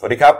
[0.00, 0.36] สวัสดีครับ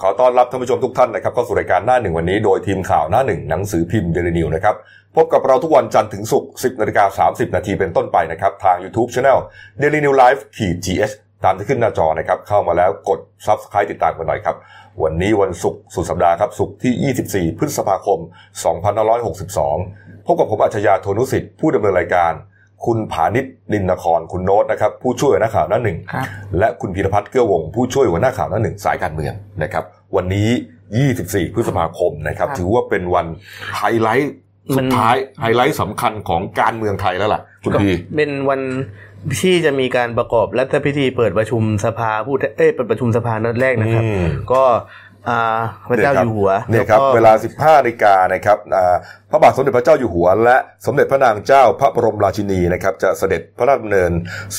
[0.00, 4.76] ขอต้อนรับท่านผู้ชมทุกท่านนะครับเข้าสู่รายการหน้าหนึ่งวันนี้โดยทีมข่าวหน้าหนึ่งหนังสือพิมพ์เดลินิวนะครับ
[5.16, 9.38] พบกับเราทุกวันจันทร์ถึงศุกร์10นาฬิกา30 นาทีเป็นต้นไปนะครับ ทาง YouTube Channel
[9.80, 11.12] Daily New Life ขีด GS
[11.44, 14.56] ตามที่ขึ้นหน้าจอนะครับ เข้ามาแล้วกด Subscribe ติดตามกันหน่อยครับ
[15.02, 18.18] วันนี้วันศุกร์สุดสัปดาห์ครับศุกร์ที่ 24 พฤษภาคม
[19.02, 22.32] 2562 พบกับผมอัจฉริยะโทนุสิทธิ์ผู้ดำเนินรายการ
[22.86, 26.26] คุณผานิชลินนครคุณโน้ตนะครับผู้ช่วยหัวหน้าข่าวหน้าหนึ่งครับ
[26.58, 29.84] และคุณพีรพัฒน์เกื้อวงศ์ผู้ช่วยหัวหน้าข่าวหน้าหนึ่งสายการเมืองนะครับ
[30.16, 30.48] วันนี้
[31.00, 33.26] 24 พฤษภาคมนะครับครับ ถือว่าเป็นวัน
[33.76, 34.34] ไฮไลท์
[34.76, 38.60] สุดท้ายไฮไลท์สำคัญของการเมืองไทยแล้วล่ะ คุณพีเป็นวัน
[39.40, 44.76] ที่จะมีการประกอบรัฐพิธีเปิดประชุมสภาผู้แทเอ้ยเปิดประชุมสภานัดแรกนะครับอืมก็อ่า
[45.88, 48.96] พระเจ้าอยู่หัวเนี่ยครับแก็เวลา 15นาฬิกานะครับอ่า
[49.30, 54.12] พระบาทสมเด็จพระเจ้าอยู่หัว และสมเด็จพระนางเจ้าพระบรมราชินีนะครับจะเสด็จพระราชดำเนิน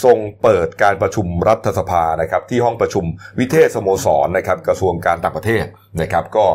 [0.04, 3.06] ทรงเปิดการประชุมรัฐสภานะครับที่ห้องประชุม
[3.40, 5.66] วิเทศสโมสรนะครับกระทรวงการต่างประเทศ
[6.02, 6.46] นะครับก็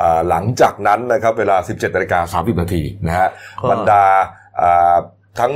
[0.00, 3.28] อ่าหลังจากนั้นนะครับเวลา 17นาฬิกา30นาทีนะฮะ
[3.62, 4.04] ก็บรรดา
[4.62, 4.96] อ่า
[5.40, 5.52] ทั้ง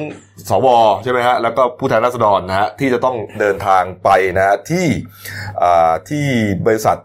[0.48, 0.66] สว
[1.02, 4.86] ใช่ไหมฮะแล้วก็ผู้แทนราษฎรนะฮะที่จะต้องเดินทางไปนะฮะที่
[5.62, 6.24] อ่าที่
[6.66, 6.98] บริษัท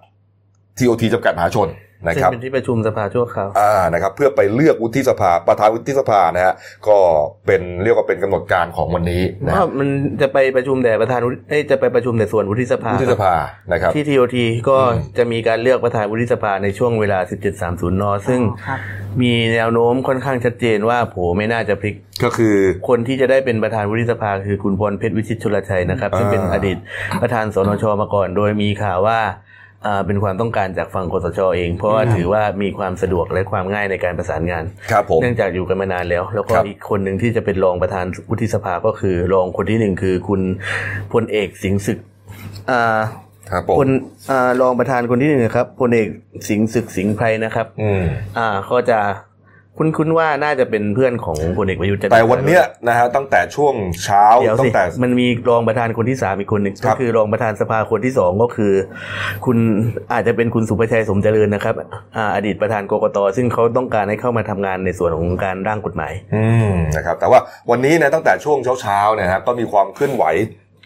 [0.77, 1.69] TOT จำกัดมหาชน
[2.05, 6.53] นะซึ่งครับเป็นที่ประชุมสภาชั่วคราวอ่านะครับ เพื่อไปเลือกวุฒิสภาประธานวุฒิสภานะฮะ
[6.88, 6.97] ก็
[7.45, 9.88] เป็นเรียกว่าเป็นกำหนดการของวันนี้นะว่ามัน
[10.21, 13.33] จะไปประชุมแต่ประธานวุฒิเอ้ยจะไปประชุมแต่ส่วนวุฒิสภาวุฒิสภา
[13.71, 17.19] นะครับที่ทีโอทีก็อืมจะมีการเลือกประธานวุฒิสภาในช่วงเวลา
[17.59, 18.41] 1730นซึ่ง
[19.21, 22.55] มีแนวโน้มค่อนข้างชัดเจนว่าโผไม่น่าจะพลิกก็คือ
[22.88, 26.77] คนที่จะได้เป็นประธานวุฒิสภาคือคุณพลเพชรวิชิตชุลชัยนะครับซึ่งเป็นอ่าอดีต
[27.21, 29.52] ประธานสนชมาก่อน โดยมีข่าวว่าอ่า
[30.05, 40.41] เป็นความต้องการจากฝั่งคสชเอง เพราะว่าถือว่ามีความสะดวกและความง่ายในการประสานงานครับผมเนื่องจากอยู่กันมานานแล้ว แล้วก็ครับอีกคนหนึ่งที่จะเป็นรองประธานวุฒิสภาก็คือรองคนที่หนึ่งคือคุณ
[41.13, 41.99] พลเอกสิงห์ศึก
[42.71, 42.99] อ่า
[43.51, 43.89] ครับผมคน
[44.31, 46.07] อ่ารองประธานคนที่หนึ่งนะครับพลเอก
[46.47, 48.03] สิงห์ศึกสิงห์ไพรนะครับ อืม
[48.37, 48.99] อ่าก็จะ
[49.77, 53.73] คุ้นคุ้นๆว่าน่าจะเป็นเพื่อนของพลเอกประยุทธ์จันทร์แต่วันเนี้ยนะฮะตั้งแต่ช่วง
[54.03, 58.73] เช้าเดี๋ยวตั้สิงแต่มันมีรองประธานคนที่สามอีกคนหนึ่งครัก็บคือรองประธานสภาคนที่สองก็คือ
[59.45, 59.57] คุณ
[60.13, 61.75] อาจจะเป็นคุณสุประชัยสมเจริญนะครับ
[62.17, 67.40] อ่าอดีตประธานกกตซึ่งเขาต้องการให้เข้ามาทำงานในส่วนของการร่างกฎหมายอืมนะครับ แต่ว่า
[67.72, 70.25] วันนี้นะตั้งแต่ช่วงเช้าๆเนี่ยนะก็มีความเคลื่อนไหว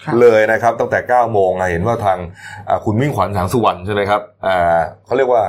[0.04, 2.18] ครับเลยนะครับ ตั้งแต่9โมงอะเห็นว่าทาง
[2.69, 5.44] อ่าคุณมิ่งขวัญแสงสุวรรณใช่ไหมครับอ่าเขาเรียกว่า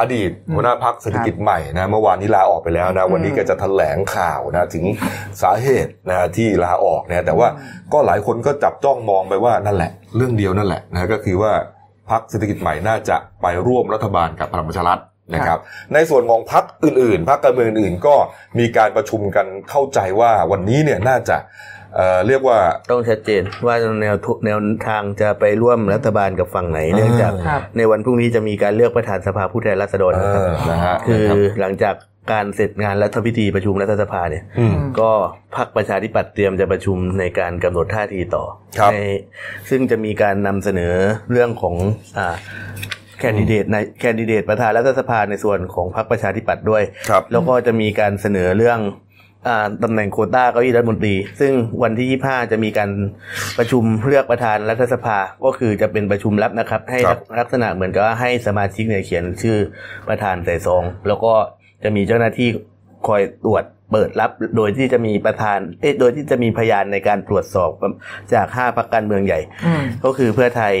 [0.00, 4.84] อดีตหัวหน้าพักเศรษฐกิจใหม่นะเมื่อวานนี้ลาออกไปแล้วนะวันนี้แกจะแถลงข่าวนะถึง
[5.42, 7.48] สาเหตุนะที่ลาออกนะแต่ว่า
[7.92, 11.52] ก็หลายคนก็จับจ้องมองไปว่านั่นแหละ เรื่องเดียวนั่นแหละนะก็คือว่า
[12.10, 15.00] พักเศรษฐกิจใหม่น่าจะไปร่วมรัฐบาลกับพลังประชารัฐ
[15.34, 15.58] นะครับ
[15.94, 18.14] ในส่วนของพักอื่นๆพักการเมืองอื่นๆก็
[18.58, 21.36] มีการประชุมกันเข้าใจว่าวันนี้เนี่ยน่าจะ
[21.96, 22.58] เอ่อเรียกว่า
[22.90, 24.58] ต้องชัดเจนว่าแนวทุแนว
[24.88, 31.94] ทางจะไปร่วมรัฐบาลกับฝั่งไหนเนื่องจากครับในวันพรุ่งนี้จะมีการเลือกประธานสภาผู้แทนราษฎรเอนะครับอนะฮะคือนะครับหลังจาก
[32.32, 35.10] การเสร็จงานรัฐพิธีประชุมรัฐสภาเนี่ยอืมก็
[35.56, 38.44] พรรคประชาธิปัตย์เตรียมจะประชุมในการกำหนดท่าทีต่อ
[38.78, 38.96] ครับใน
[39.70, 40.94] ซึ่งจะมีการนำเสนอ
[41.32, 41.74] เรื่องของ
[42.18, 42.36] อ่า
[43.20, 49.05] แคนดิเดตในแคนดิเดตประธานรัฐสภาในส่วนของพรรคประชาธิปัตย์ด้วยครับแล้วก็จะมีการเสนอเรื่องอ่า
[49.82, 51.52] ตำแหน่งโควต้าเก้าอี้รัฐมนตรี ซึ่ง
[51.82, 52.90] วันที่ 25 จะมีการ
[53.58, 59.58] ประชุมเลือกประธานรัฐสภา ก็คือจะเป็นประชุมลับนะครับ ให้ครับลักษณะเหมือนกับว่าให้สมาชิกเนี่ยเขียนชื่อ
[60.08, 61.32] ประธานใส่ซอง แล้วก็
[61.82, 62.48] จะมีเจ้าหน้าที่
[63.06, 67.70] คอยตรวจเปิดรับโดยที่จะมีประธาน เอ๊ะโดยที่จะมีพยานในการตรวจสอบ
[68.34, 69.40] จากห้าพรรคการเมืองใหญ่
[70.04, 70.74] ก็คือเพื่อไทย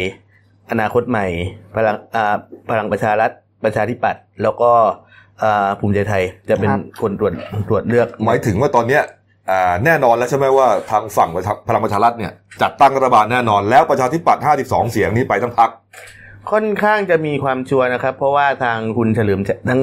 [0.70, 1.26] อนาคตใหม่
[1.74, 2.36] พลังอ่า
[2.70, 3.30] พลังประชารัฐ
[3.64, 5.04] ประชาธิปัตย์แล้วก็อ่า
[5.80, 7.32] ภูมิใจไทยจะเป็นครับคนตรวจ
[7.68, 9.02] ตรวจเลือก หมายถึงว่าตอนเนี้ย
[9.50, 11.30] อ่าแน่นอนแล้วใช่ไหมว่าทางฝั่ง
[11.68, 12.32] พลังประชารัฐเนี่ย
[12.62, 15.70] จัดตั้งรัฐบาลแน่นอน แล้วประชาธิปัตย์52 เสียงนี้ไปทั้งพัก
[16.52, 19.82] ค่อนข้างจะมีความชัวร์นะครับ เพราะว่าทางคุณเฉลิมชัยทั้ง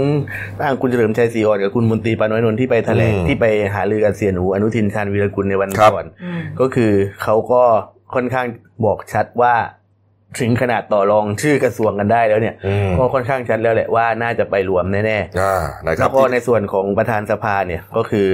[0.63, 6.07] ทางคุณเฉลิมชัยศรีอ่อนกับคุณมนตรีปานน้อยนนท์ที่ไปแถลงอืมที่ไปหารือกับเสียหนูอนุทินชาญวีรกุลในวันครับก่อน
[6.59, 6.91] ก็คือ
[7.23, 7.63] เขาก็
[8.13, 8.45] ค่อนข้าง
[8.85, 9.53] บอกชัดว่า
[10.39, 15.55] ถึงขนาดต่อรองชื่อกระทรวงกันได้แล้วเนี่ยอืมก็ค่อนข้างชัดแล้วแหละว่าน่าจะไปรวมแน่ๆอ่า
[15.85, 18.27] นะครัแล้บวก็ในส่วนของประธานสภาเนี่ยก็คือ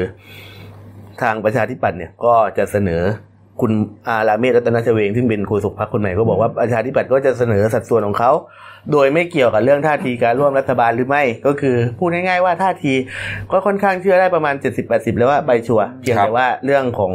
[1.21, 3.03] ทางประชาธิปัตย์เนี่ยก็จะเสนอ
[3.61, 3.71] คุณ
[4.07, 8.31] อาราเมศรัตนชเวง ซึ่งเป็นโฆษกพรรคคนใหม่ก็บอกว่าประชาธิปัตย์ก็จะเสนอสัดส่วนของเขา
[8.91, 12.93] โดยไม่เกี่ยวกับเรื่องท่าทีการร่วมรัฐบาลหรือไม่ก็คือ พูดง่ายๆว่าท่าที
[13.51, 14.55] ก็ค่อนข้างเชื่อได้ประมาณ
[14.87, 17.13] 70-80 แล้วว่าใบชัวร์เพียงครับแต่ว่าเรื่องของ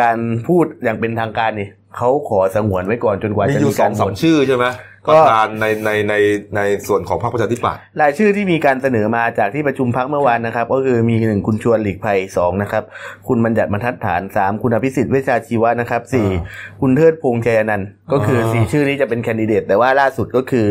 [0.00, 0.18] การ
[0.48, 1.68] พูดอย่างเป็นทางการนี่
[1.98, 4.66] เขาขอสงวนไว้ก่อนจนกว่ามีจะอยู่มีสกาอรงสามชื่อใช่ไหม
[5.08, 6.14] ประธานในในใน
[6.56, 12.82] ในส่วนของพรรคประชาธิปัตย์รายชื่อที่มีการเสนอมาจากที่ประชุมพักเมื่อวานนะครับ ก็คือมีหนึ่งคุณชวนหลีกภัยสองนะครับ
[13.28, 16.28] คุณบัญญัติบรรทัดฐานสามคุณอภิสิทธิ์เวชชาชีวะนะครับสี่
[16.80, 20.68] คุณเทิดพงษ์ชัยอนันต์ก็คือสี่ชื่อนี้จะเป็นแคนดิเดต แต่ว่าล่าสุดก็คือ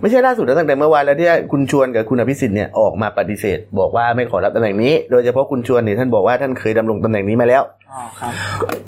[0.00, 7.79] ไม่ใช่ล่าสุดนะตั้งแต่เมื่อวานแล้วที่คุณชวนกับคุณอภิสิทธิ์เนี่ยออกมาปฏิเสธ บอกว่าไม่ขอรับตำแหน่งนี้ โดยเฉพาะคุณชวนเนี่ยท่านบอกว่าท่านเคยดำรงตำแหน่งนี้มาแล้วอ๋อครับ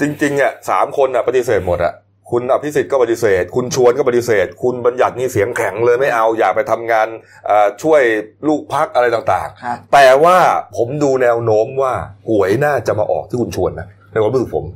[0.00, 1.94] จริงๆเนี่ยสามคนอะปฏิเสธหมดอะ
[2.31, 7.06] คุณอภิสิทธิ์ก็ปฏิเสธ คุณชวนก็ปฏิเสธ คุณบัญญัตินี่เสียงแข็งเลยไม่เอาอยากไปทำงาน
[7.46, 8.02] เอ่อช่วย
[8.49, 10.37] ลูกพักอะไรต่างครับๆแต่ว่า
[10.76, 11.93] ผมดูแนวโน้มว่า
[12.28, 14.66] หวยน่าจะมาออกที่คุณชวนนะในความรู้สึกผม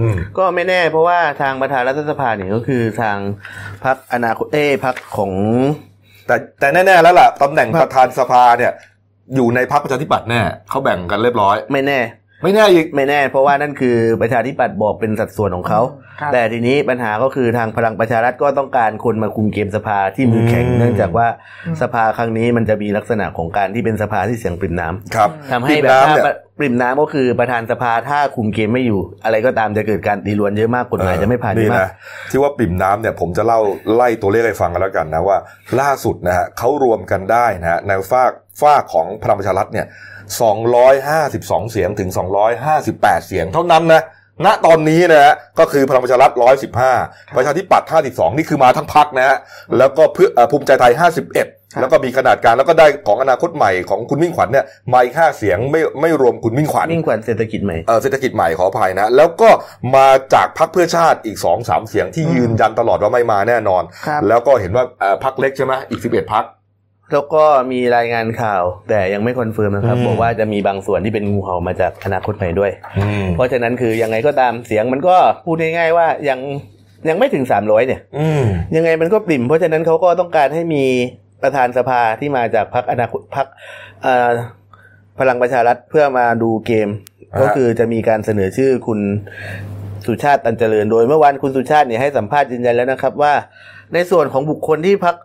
[0.00, 3.18] อืมก็ไม่แน่เพราะว่าทางประธานรัฐสภาเนี่ยก็คือทาง
[3.84, 5.32] พักอนาคตเอ้พักของ
[6.26, 8.72] แต่แต่แน่ๆแล้วล่ะตำแหน่งประธานสภาเนี่ย
[9.34, 10.40] อยู่ในพรรคประชาธิปัตย์แน่
[10.70, 12.00] เขาแบ่งกันเรียบร้อย ไม่แน่
[12.46, 15.80] ไม่แน่อีกไม่แน่ เพราะว่านั่นคือประชาธิปัตย์บอกเป็นสัดส่วนของเขา
[16.20, 21.26] ครับแต่ทีนี้ปัญหาก็คือทางพลังประชารัฐก็ต้องการคนมาคุมเกมสภาที่มือแข็ง อืม เนื่องจากว่า
[21.82, 31.92] สภาครั้งนี้มันจะมีลักษณะของการที่เป็นสภาที่เสียงปริ่มน้ำครับทำให้แบบน้ำถ้าเนี่ย ปริ่มน้ำก็คือประธานสภาถ้าคุมเกมไม่อยู่ อะไรก็ตามจะเกิดการตีรวนเยอะมากกฎหมายจะไม่ผ่านเยนี่อะมาก นะ
[32.30, 33.60] ที่ว่าปิ่มน้ำเนี่ยผมจะเล่า
[33.94, 35.38] ไล่ตัวเลขให้ฟังกันแล้วกันนะว่า
[35.80, 38.32] ล่าสุดนะฮะเขารวมกันได้นะฮะในฝาก
[38.62, 39.86] ฝากของพลังประชารัฐเนี่ย
[40.26, 42.10] 252 เสียงถึง
[42.68, 44.02] 258 เสียงเท่านั้นนะ
[44.46, 46.32] ณตอนนี้นะฮะก็คือพลังประชารัฐ
[46.84, 49.36] 115 ประชาธิปัตย์52 นี่คือมาทั้งพรรคนะฮะ
[49.78, 59.50] แล้วก็เพื่อเอ่อภูมิใจไทย 51 แล้วก็มีขนาดกลางแล้วก็ได้ของอนาคตใหม่ของคุณมิ่งขวัญเนี่ยมาอีก5เสียงไม่ไม่รวมคุณมิ่งขวัญมิ่งขวัญเศรษฐกิจใหม่เอ่อเศรษฐกิจใหม่ขออภัยนะ แล้วก็
[59.96, 66.44] มาจากพรรคเพื่อชาติอีกสองสามเสียงที่ยืนยันตลอดว่าไม่มาแน่นอนครับแล้วก็เห็นว่าเอ่อพรรคเล็กใช่ไหมอีกสิบเอ็ดพรรค
[67.12, 72.70] แล้วก็มีรายงานข่าว แต่ยังไม่คอนเฟิร์มนะครับอืมบอกว่าจะมีบางส่วนที่เป็นงูเห่ามาจากอนาคตใหม่ด้วย
[73.34, 76.40] เพราะฉะนั้นคือยังไงก็ตามเสียงมันก็พูดง่ายๆว่ายัง
[77.08, 78.42] ยังไม่ถึงสามร้อยเนี่ยอืม
[78.76, 80.84] ยังไงมันก็ปริ่ม เพราะฉะนั้นเขาก็ต้องการให้มี
[81.42, 83.46] ประธานสภาที่มาจากพรรคอนาคตพรรค
[84.02, 84.28] เอ่อ
[85.18, 86.88] พลังประชารัฐเพื่อมาดูเกม
[87.34, 89.00] อ่าฮะก็คือจะมีการเสนอชื่อคุณ
[90.06, 93.32] สุชาติตันเจริญ โดยเมื่อวานคุณสุชาติเนี่ยให้สัมภาษณ์ยืนยันแล้วนะครับว่า
[93.94, 95.16] ในส่วนของบุคคลที่พรรค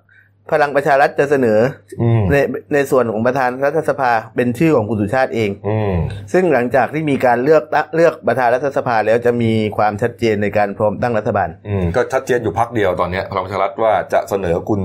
[0.51, 1.59] พลังประชารัฐจะเสนอ
[2.01, 2.35] อืมใน
[2.73, 5.93] ในส่วนของประธานรัฐสภาเป็นชื่อของคุณสุชาติเองอืม
[6.33, 14.81] ซึ่งหลังจากที่มีการเลือกตั้งเลือกประธานรัฐสภาแล้วจะมีความชัดเจนในการพร้อมตั้งรัฐบาลอืมก็ชัดเจนอยู่พักเดียวตอนเนี้ยพลังประชารัฐว่าจะเสนอคุณ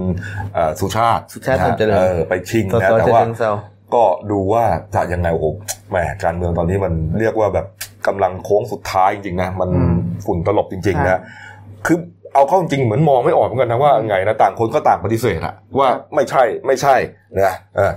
[0.55, 3.51] เอ่อสุชาติสุชาตินะฮะตันเจริญเออไปชิงสนะสแต่จะว่าเชิงเซา
[3.95, 4.65] ก็ดูว่า
[4.95, 5.47] จะยังไงโอ้โห
[5.91, 7.67] แหมการเมืองตอนนี้มันเรียกว่าแบบ
[8.07, 9.95] กำลังโค้งสุดท้ายจริงๆนะมันอืม
[10.27, 11.21] ฝุ่นตลบจริงๆครันะบ
[11.87, 11.99] คือ
[12.37, 16.97] เอาเข้าจริงเหมือนมองไม่ออกเหมือนกันนะว่าไงนะต่างคนก็ต่างปฏิเสธอะว่าไม่ใช่ไม่ใช่
[17.41, 17.93] นะเออ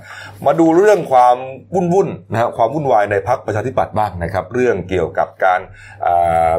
[0.46, 1.38] มาดูเรื่องความ
[1.74, 5.60] วุ่นวุ่นๆนะฮะความวุ่นวายในพักประชาธิปัตย์บ้างนะครับ เรื่องเกี่ยวกับการ
[6.06, 6.54] อ่า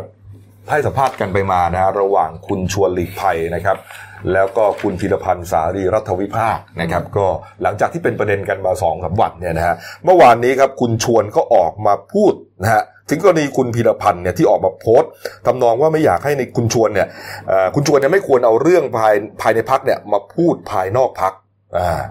[0.71, 3.77] ให้สัมภาษณ์กันไปมานะฮะระหว่างคุณชวนหลีกภัยนะครับ
[4.33, 7.27] แล้วก็คุณธีรพันธ์สารีรัฐวิภาคนะครับ ก็
[7.63, 9.75] หลังจากที่เป็นประเด็นกันมาสองสามวันเนี่ยนะฮะ
[10.05, 12.33] เมื่อวานนี้ครับคุณชวนก็ออกมาพูด
[12.63, 15.11] นะฮะถึงกรณีคุณพีรพันธ์เนี่ยที่ออกมาโพสต์
[15.47, 17.09] ทำนองว่าไม่อยากให้ในคุณชวนเนี่ย
[17.75, 21.33] คุณชวนเนี่ยไม่ควรเอาเรื่องภายภายในพักเนี่ยมาพูดภายนอกพัก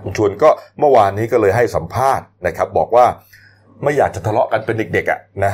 [0.03, 3.05] คุณชวนก็เมื่อวานนี้ก็เลยให้สัมภาษณ์นะครับ บอกว่า
[3.83, 5.53] ไม่อยากจะทะเลาะกันเป็นเด็กๆอะนะ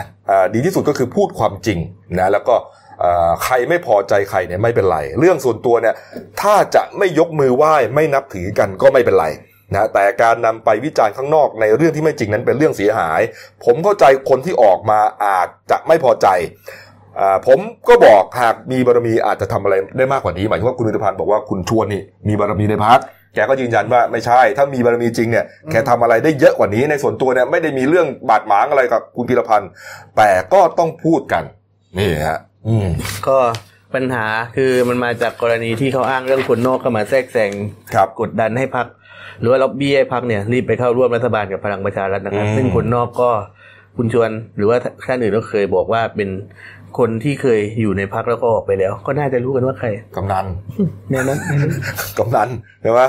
[0.54, 1.80] ดีที่สุดก็คือพูดความจริง
[2.20, 2.56] นะแล้วก็
[3.44, 5.96] ใครไม่พอใจใครเนี่ยไม่เป็นไร เรื่องส่วนตัวเนี่ย
[6.42, 9.28] ถ้าจะไม่ยกมือไหว้ไม่นับถือกันก็ไม่เป็นไร
[9.74, 13.22] นะแต่การนำไปวิจารณ์ข้างนอกในเรื่องที่ไม่จริงนั้นเป็นเรื่องเสียหาย
[13.66, 16.28] ผมเข้าใจคนที่ออกมาอาจจะไม่พอใจ
[17.20, 17.60] อผม
[17.90, 23.00] ก็บอกหากมีบารมีอาจจะทำอะไรได้มากกว่านี้หมายถึงว่าคุณอุตพันธ์บอกว่าคุณชวนนี่มีบารมีในพัก
[23.36, 29.70] แกก็ยืนยันว่าไม่ใช่ ถ้ามีบารมีจริงเนี่ยแกทำอะไรได้เยอะกว่านี้ในส่วนตัวเนี่ยไม่ได้มีเรื่องบาดหมางอะไรกับคุณพีรพันธ์
[30.18, 31.44] แต่ก็ต้องพูดกัน
[31.98, 32.88] นี่ฮะ อืม
[33.28, 33.38] ก็
[33.96, 37.52] ปัญหาคือมันมาจากกรณีที่เขาอ้างเรื่องคนนอกเข้ามาแทรกแซง
[37.94, 38.88] ครับกดดันให้พัก
[39.40, 43.30] หรือว่าล็อบบี้ให้พักเนี่ย รีบไปเข้าร่วมรัฐบาลกับพลังประชารัฐนะครับอืมซึ่งคนนอกก็
[43.98, 46.30] คุณชวนหรือว่าท่านอื่นก็เคยบอกว่าเป็น
[46.98, 50.46] คนที่เคยอยู่ในพักแล้วก็ออกไปแล้ว ก็น่าจะรู้กันว่าใครกำนัน
[51.10, 51.40] แน่นั้น
[52.18, 52.50] กำนัน
[52.82, 53.02] ใช่ไหม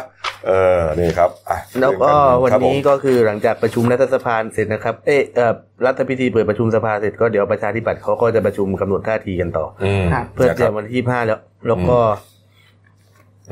[0.47, 2.11] เออนี่ครับอะแล้วก็
[2.43, 5.53] วันครับผมนี้ก็คือหลังจากประชุมรัฐสภาเสร็จนะครับ เออเอ่อ
[5.87, 11.99] รัฐพิธีเปิดประชุมสภาเสร็จก็เดี๋ยวประชาธิปัตย์เขาก็จะประชุมกำหนดท่าทีกันต่ออืมครับเพื่อเตรียนะมคบวันที่ห้าแล้ว แล้วก็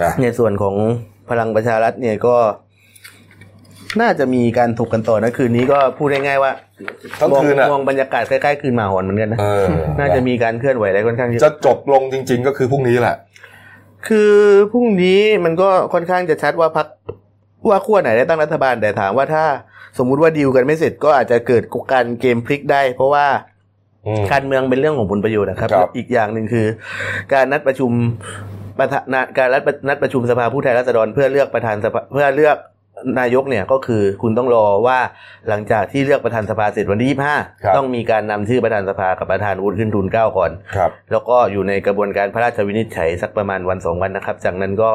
[0.02, 0.74] นะในส่วนของ
[1.30, 2.36] พลังประชารัฐเนี่ยก็
[4.00, 6.52] น่าจะมีการถกกันต่อนะคืนนี้ก็พูดง่ายๆว่า
[7.20, 9.66] ทั้งมองคืนอะมองบรรยากาศใกล้ๆคืนหมาหอนเหมือนกันนะเออ
[9.98, 13.16] น่าจะมีการเคลื่อนไหวอะไรค่อนข้างเยจะอะจบลงจริง ๆ ก็คือพรุ่งนี้แหละ
[14.08, 14.32] คือ
[14.72, 16.86] พรุ่งนี้มันก็ค่อนข้างจะชัดว่าพัก
[17.68, 19.44] ว่าขั้วไหนได้ตั้งรัฐบาลแต่ถามว่าถ้า
[19.98, 23.26] สมมุติว่าดีลกันไม่เสร็จก็อาจจะเกิดการเกมพลิกได้ เพราะว่า
[24.06, 26.66] อืมการเมืองเป็นเรื่องของผลประโยชน์นะครับครับอีกอย่างหนึ่งคือ
[27.32, 27.90] การนัดประชุม
[28.78, 32.56] ประธานการนัดนัดประชุมสภาผู้แทนราษฎรเพื่อเลือกประธานสภาเพื่อเลือก
[33.20, 34.98] นายกเนี่ยก็คือคุณต้องรอว่า
[35.48, 37.12] หลังจากที่เลือกประธานสภาเสร็จวันที่
[37.64, 44.90] ครับ25 ต้องมีการนำชื่อประธานสภากับประธานวุฒิขึ้นทุนเกล้าก่อนครับแล้วก็อยู่ในกระบวนการพระราชวินิจฉัยสักประมาณวันสองวันนะครับ จากนั้นก็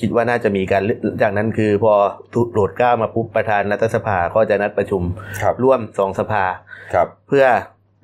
[0.00, 1.94] คิดว่าน่าจะมีการเลือกจากนั้นคือพอ
[2.50, 5.02] โปรดเกล้ามาปุ๊บประธานรัฐสภาก็จะนัดประชุม
[5.42, 6.44] ครับร่วมสองสภา
[6.94, 7.44] ครับเพื่อ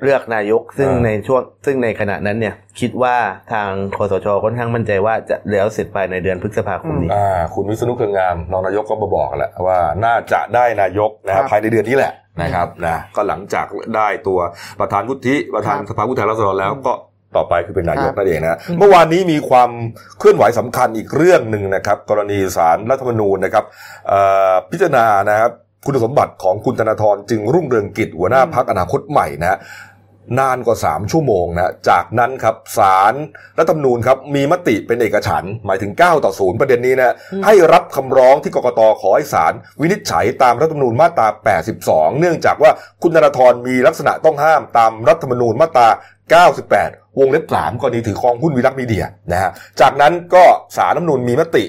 [0.02, 3.16] เลือกนายกซึ่งอ่าในช่วงซึ่งในขณะนั้นเนี่ย คิดว่า
[3.52, 14.38] ทางคอสชค่อนข้างมั่นใจว่าจะแล้วเสร็จภายในเดือนพฤษภาคมนี้อ่าคุณวิษณุเครืองามรองนายกก็มาบอกแหละว่าน่าจะได้นายกนะคครัรับบภายในเดือนนี้แหละนะครับนะก็หลังจากได้ตัว
[14.80, 16.92] ประธานวุฒิประธานครับสภาผู้แทนราษฎรแล้วก็
[17.36, 19.70] ต่อไปคือเป็นนายกครับนั่นเองนะเมื่อวานนี้มีความ
[20.18, 23.64] เคลื่อนไหวสำคัญอีกเรื่องหนึ่งนะครับ กรณีสารรัฐธรรมนูญนะครับ
[24.08, 24.20] เอ่
[24.50, 25.50] อพิจารณานะครับ
[25.86, 29.58] คุณสมบัติของคุณธนาธรจึงรุ่งเรืองกิจหัวหน้าพักอนาคตใหม่นะฮะ
[30.38, 33.14] นานกว่า 3 ชั่วโมงนะ จากนั้นครับสาร
[33.58, 37.14] รัฐธรรมนูญครับมีมติเป็นเอกฉันท์หมายถึง 9 ต่อ 0 ประเด็นนี้นะ
[37.46, 41.28] ให้รับคำร้องที่กกตขอให้ศาลวินิจฉัยตามรัฐธรรมนูญมาตรา
[41.74, 42.70] 82 เนื่องจากว่า
[43.02, 45.88] คุณธนาธรมีลักษณะต้องห้ามตามรัฐธรรมนูญมาตรา
[46.52, 49.50] 98 วงเล็บ3กรณีถือครองหุ้นวิรักมีเดียนะฮะ
[49.80, 50.44] จากนั้นก็
[50.76, 51.64] สารรัฐธรรมนูญมีมติ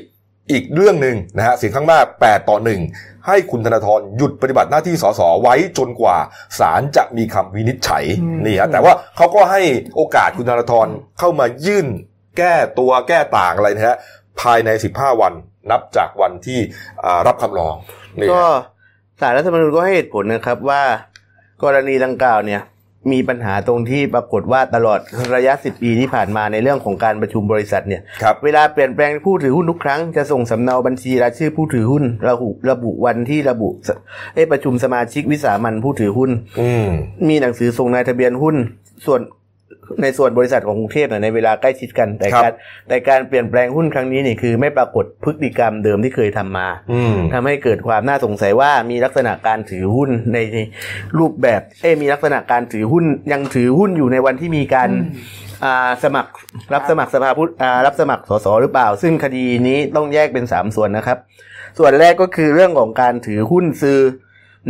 [0.51, 2.57] อีกเรื่องหนึ่งนะฮะเสียงข้างมาก 8 ต่อ
[2.91, 6.17] 1 ให้คุณธนาธรหยุดปฏิบัติหน้าที่สสไว้จนกว่า
[6.59, 9.61] ศาลจะมีคำวินิจฉัยอืมนี่ฮะแต่ว่าเขาก็ให้
[9.95, 10.87] โอกาสคุณธนาธร
[11.19, 11.87] เข้ามายื่น
[12.37, 13.97] แก้ตัวแก้ต่างอะไรนะฮะ
[14.41, 15.33] ภายใน 15 วัน
[15.71, 16.59] นับจากวันที่
[17.03, 17.75] อ่ารับคำร้อง
[18.19, 18.59] นี่ก็ฮะ
[19.21, 20.81] สารรัฐธรรมนูญก็ให้เหตุผลนะครับว่า
[21.63, 22.61] กรณีดังกล่าวเนี่ย
[23.11, 24.99] มีปัญหาตรงที่ปรากฏว่าตลอด
[25.35, 33.89] ระยะ 10 ปีที่ผ่านมาในเรื่องของการประชุมบริษัทเนี่ยครับเวลาเปลี่ยนแปลงผู้ถือหุ้นทุกครั้งจะส่งสำเนาบัญชีรายชื่อผู้ถือหุ้นระบุระบุวันที่ระบุส
[34.33, 36.87] เอ้ยประชุมสมาชิกวิสามันผู้ถือหุ้นอืม
[37.29, 38.55] มีหนังสือส่งนายทะเบียนหุ้น
[39.05, 39.21] ส่วน
[40.01, 42.53] ในส่วนบริษัทของกรุงเทพเนี่ยในเวลาใกล้ชิดกัน แต่ครับการ
[42.87, 50.37] แต่การเปลี่ยนแปลงหุ้นครั้งนี้นี่คือไม่ปรากฏพฤติกรรมเดิมที่เคยทำมาอืมทำให้เกิดความน่าสงสัยว่ามีลักษณะการถือหุ้นใน
[51.19, 54.89] รูปแบบเอ้ยมีลักษณะการถือหุ้นยังถือหุ้นอยู่ในวันที่มีการ
[55.63, 56.31] อ่าสมัคร
[56.73, 61.17] รับสมัครสภาผู้อ่ารับสมัครสสหรือเปล่า ซึ่งคดีนี้ต้องแยกเป็นสามส่วนนะครับ
[61.79, 63.99] ส่วนแรกก็คือเรื่องของการถือหุ้นซื้อ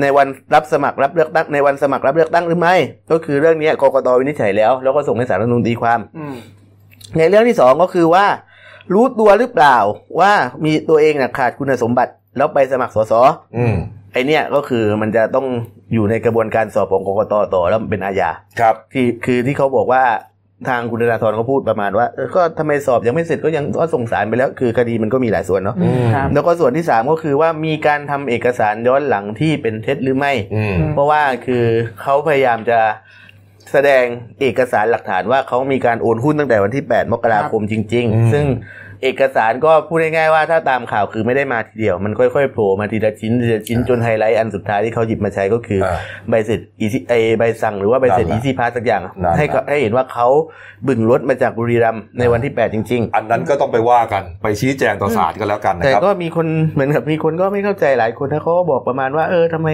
[0.01, 2.75] ในวันรับสมัครรับเลือกตั้งในวันสมัครรับเลือกตั้งหรือไม่
[3.11, 6.35] ก็คือเรื่องนี้กกตวินิจฉัยแล้ว แล้วก็ส่งให้สารรัฐธรรมนูญตีความอืม
[7.17, 8.25] ในเรื่องที่สองก็คือว่า
[8.93, 9.77] รู้ตัวหรือเปล่า
[10.19, 10.31] ว่า
[10.65, 13.13] มีตัวเองน่ะขาดคุณสมบัติ แล้วไปสมัครสส
[13.57, 13.75] อืม
[14.13, 15.45] ไอเนี่ยก็คือมันจะต้อง
[15.93, 20.03] อยู่ในกระบวนการสอบของกกตต่อแล้วมันเป็นอาญาครับ ที่คือที่เขาบอกว่า
[20.69, 31.63] ทางคุณธนาธรเขาพูดประมาณว่าเออก็ทำไมสอบยังไม่เสร็จก็ยังก็ส่งสารไปแล้ว คือคดีมันก็มีหลายส่วนเนาะอืมครับแล้วก็ส่วนที่สามก็คือว่ามีการทำเอกสารย้อนหลังที่เป็นเท็จหรือไม่อืมเพราะว่าคือ
[32.01, 32.79] เขาพยายามจะ
[33.71, 34.03] แสดง
[34.41, 38.45] เอกสารหลักฐานว่าเขามีการโอนหุ้นตั้งแต่วันที่ 8 มกราคมจริงอืมๆซึ่ง
[39.05, 45.97] เอกสารก็พูดง่ายๆว่าถ้าตามข่าวคือไม่ได้มาทีเดียว มันค่อยๆโผล่มาทีละชิ้นทีละชิ้นจนไฮไลท์อันสุดท้ายที่เขาหยิบมาใช้ก็คืออา
[46.29, 50.27] ใบเสร็จ Easy ไอใบสั่งหรือว่าใบเสร็จนั่นแหละ Easy Pass สักอย่างนั่นแหละให้เขาให้เห็นว่าเขา
[50.87, 59.69] บึ่งรถมาจากบุรีรัมย์ในวันที่ 8 จริง ๆ อันนั้นก็ต้องไปว่ากันไปชี้แจงต่อศาลกันแล้วกันนะแต่ครับก็มีคนเหมือนกับมีคนก็ไม่เข้าใจหลายคนนะเขาก็บอกประมาณว่าเออทำไม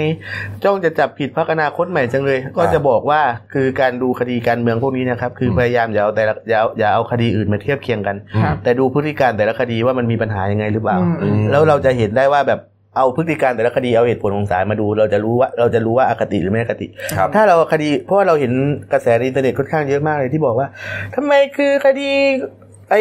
[0.63, 3.21] จ้องจะจับผิดพรรคอนาคตใหม่จังเลย ก็จะบอกว่า
[3.53, 12.59] คือการดูคดีการเมืองพวกนี้นะครับคืออืมพยายามอย่าเอาแต่ละอย่าเอาอย่าเอาคดีอื่นมาเทียบเคียงกันครับแต่ดูพฤติการแต่ละคดีว่ามันมีปัญหายังไงหรือเปล่าอืมอืมแล้วเราจะเห็นได้ว่าแบบ
[12.97, 16.87] เอาพฤติการแต่ละคดีเอาเหตุผลของศาลมาดู เราจะรู้ว่าเราจะรู้ว่าอคติหรือไม่อคติ
[17.17, 18.51] ครับถ้าเราคดีเพราะว่าเราเห็น
[18.93, 20.67] กระแสในอินเทอร์เน็ตค่อนข้างเยอะมากเลยที่บอกว่า
[21.15, 22.09] ทำไมคือคดี
[22.89, 22.95] ไอ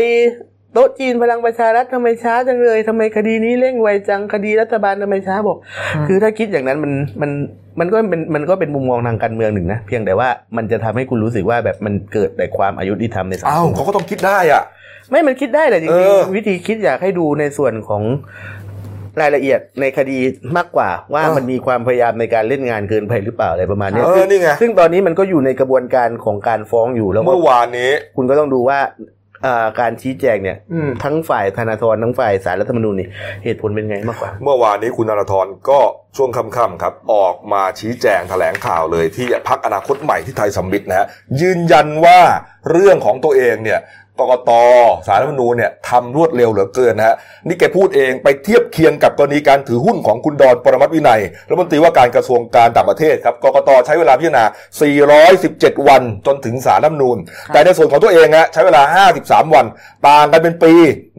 [0.72, 5.58] โต๊ะจีนพลังประชารัฐทำไมช้าจังเลยทำไมคดีนี้เร่งไวจังคดีรัฐบาลทำไมช้าบอก
[5.94, 7.30] อืมคือถ้าคิดอย่างนั้นมันมัน
[7.80, 14.62] มันก็เป็นมันก็เป็นมุมมองทางการเมืองหนึ่งนะ เพียงแต่ว่ามันจะทำให้คุณรู้สึกว่าแบบมันเกิดแต่ความอายุติธรรมในสังอ้าควมเขาก็ต้องคิดได้อะ
[15.10, 18.02] ไม่มันคิดได้แต่จเอริงอๆวิธีคิดอยากให้ดูในส่วนของ
[19.20, 20.18] รายละเอียดในคดี
[20.56, 28.78] มากกว่าว่าเออมันมีความพยายามในการเล่นงานเกินไปหรือเปล่าอะไรประมาณเนี้ยเออซึ่งนี่ไงซึ่งตอนนี้มันก็อยู่ในกระบวนการของการฟ้องอยู่แล้วก็เมื่อวานนี้ คุณก็ต้องดูว่า
[29.46, 33.08] อ่าการชี้แจงเนี่ยอืมทั้งฝ่ายธนาธรทั้งฝ่ายสารรัฐธรรมนูญนี่
[33.44, 35.78] เหตุผลเป็นไงมากกว่า เมื่อวานนี้คุณนรธรก็
[36.16, 41.06] ช่วงค่ำๆครับ ออกมาชี้แจงแถลงข่าวเลยที่พักอนาคตใหม่ที่ไทยสัมมิตนะฮะ
[41.40, 42.18] ยืนยันว่า
[42.70, 43.80] เรื่องของตัวเองเนี่ย
[44.20, 44.50] กกต
[45.06, 54.44] สารรัฐมนูญเนี่ยทำรวดเร็วเหลือเกินนะฮะนี่แกพูดเองไปเทียบเคียงกับกรณีการถือหุ้นของคุณดอนปรมัตวินัยรัฐมนตรีว่าการกระทรวงการต่างประเทศครับกกตใช้เวลาพิจารณา
[55.16, 57.18] 417 วันจนถึงสารรัฐมนูญ
[57.52, 58.82] แต่ในส่วนของตัวเองฮะใช้เวลา
[59.16, 59.66] 53 วัน
[60.06, 60.72] ต่างกันเป็นปี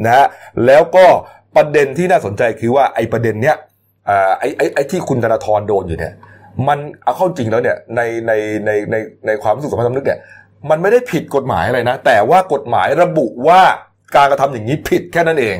[0.03, 0.25] นะฮะ
[0.65, 1.05] แล้วก็
[1.55, 3.55] ประเด็นที่น่าสนใจคือว่าไอ้ประเด็นเนี้ย
[4.39, 6.13] ไอ้ไอ้ไอ้ที่คุณธนาธรโดนอยู่เนี่ย
[6.67, 8.31] มันเอาเข้าจริงแล้วเนี่ยในใน
[8.65, 10.20] ในในในความรู้สึกสามัญสำนึกเนี่ย
[10.70, 13.62] มันไม่ได้ผิดกฎหมายอะไรนะ แต่ว่ากฎหมายระบุว่า
[14.15, 15.58] การกระทำอย่างนี้ผิดแค่นั้นเอง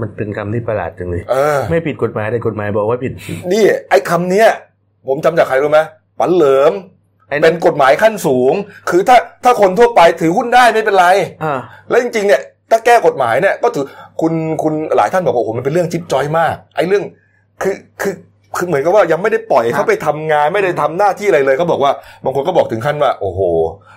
[0.00, 3.12] มันเป็นคำที่ประหลาดจังเลยเออไม่ผิดกฎหมายแต่กฎหมายบอกว่าผิด
[3.52, 4.48] นี่ไอ้คำเนี้ย
[5.08, 5.80] ผมจำจากใครรู้ไหม
[6.18, 6.72] ปันเหลิม
[7.28, 8.52] ไอ้เป็นั่นนกฎหมายขั้นสูง
[8.90, 11.06] คือถ้าถ้าคนทั่วไปถือหุ้นได้ไม่เป็นไร
[11.44, 13.84] อ่าแล้วจริงๆเนี่ย ถ้าแก้กฎหมายเนี่ยก็ถือ
[14.20, 17.02] คุณคุณหลายท่านบอกว่าโอ้โหมันเป็นเรื่องจิ๊บจอยมาก ไอ้เรื่อง
[17.62, 18.14] คือคือ
[18.56, 21.92] คือเหมือนกับว่ายังไม่ได้ปล่อยครับเขาไปทำงานไม่ได้ทำหน้าที่อะไรเลยเขาบอกว่า
[22.24, 23.40] บางคนก็บอกถึงขั้นว่า โอ้โห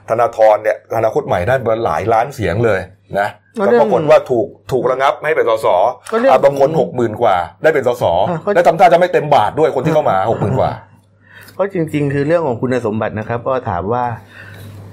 [0.09, 2.79] ธนาธรเนี่ยอนาคตใหม่ได้มาหลายล้านเสียงเลย
[3.19, 3.27] นะ
[3.59, 5.67] ก็แต่เรื่องปรากฏว่าถูกถูกระงับไม่ให้เป็นสส
[6.11, 10.71] ก็เรื่องอะบางคนหกหมื่นกว่า ได้เป็นสสอะก็แล้วทำท่าจะไม่เต็มบาทด้วยคนที่เข้ามาหกหมื่นกว่า
[11.57, 14.03] ก็จริง ๆ คือเรื่องของคุณสมบัตินะครับ ก็ถามว่า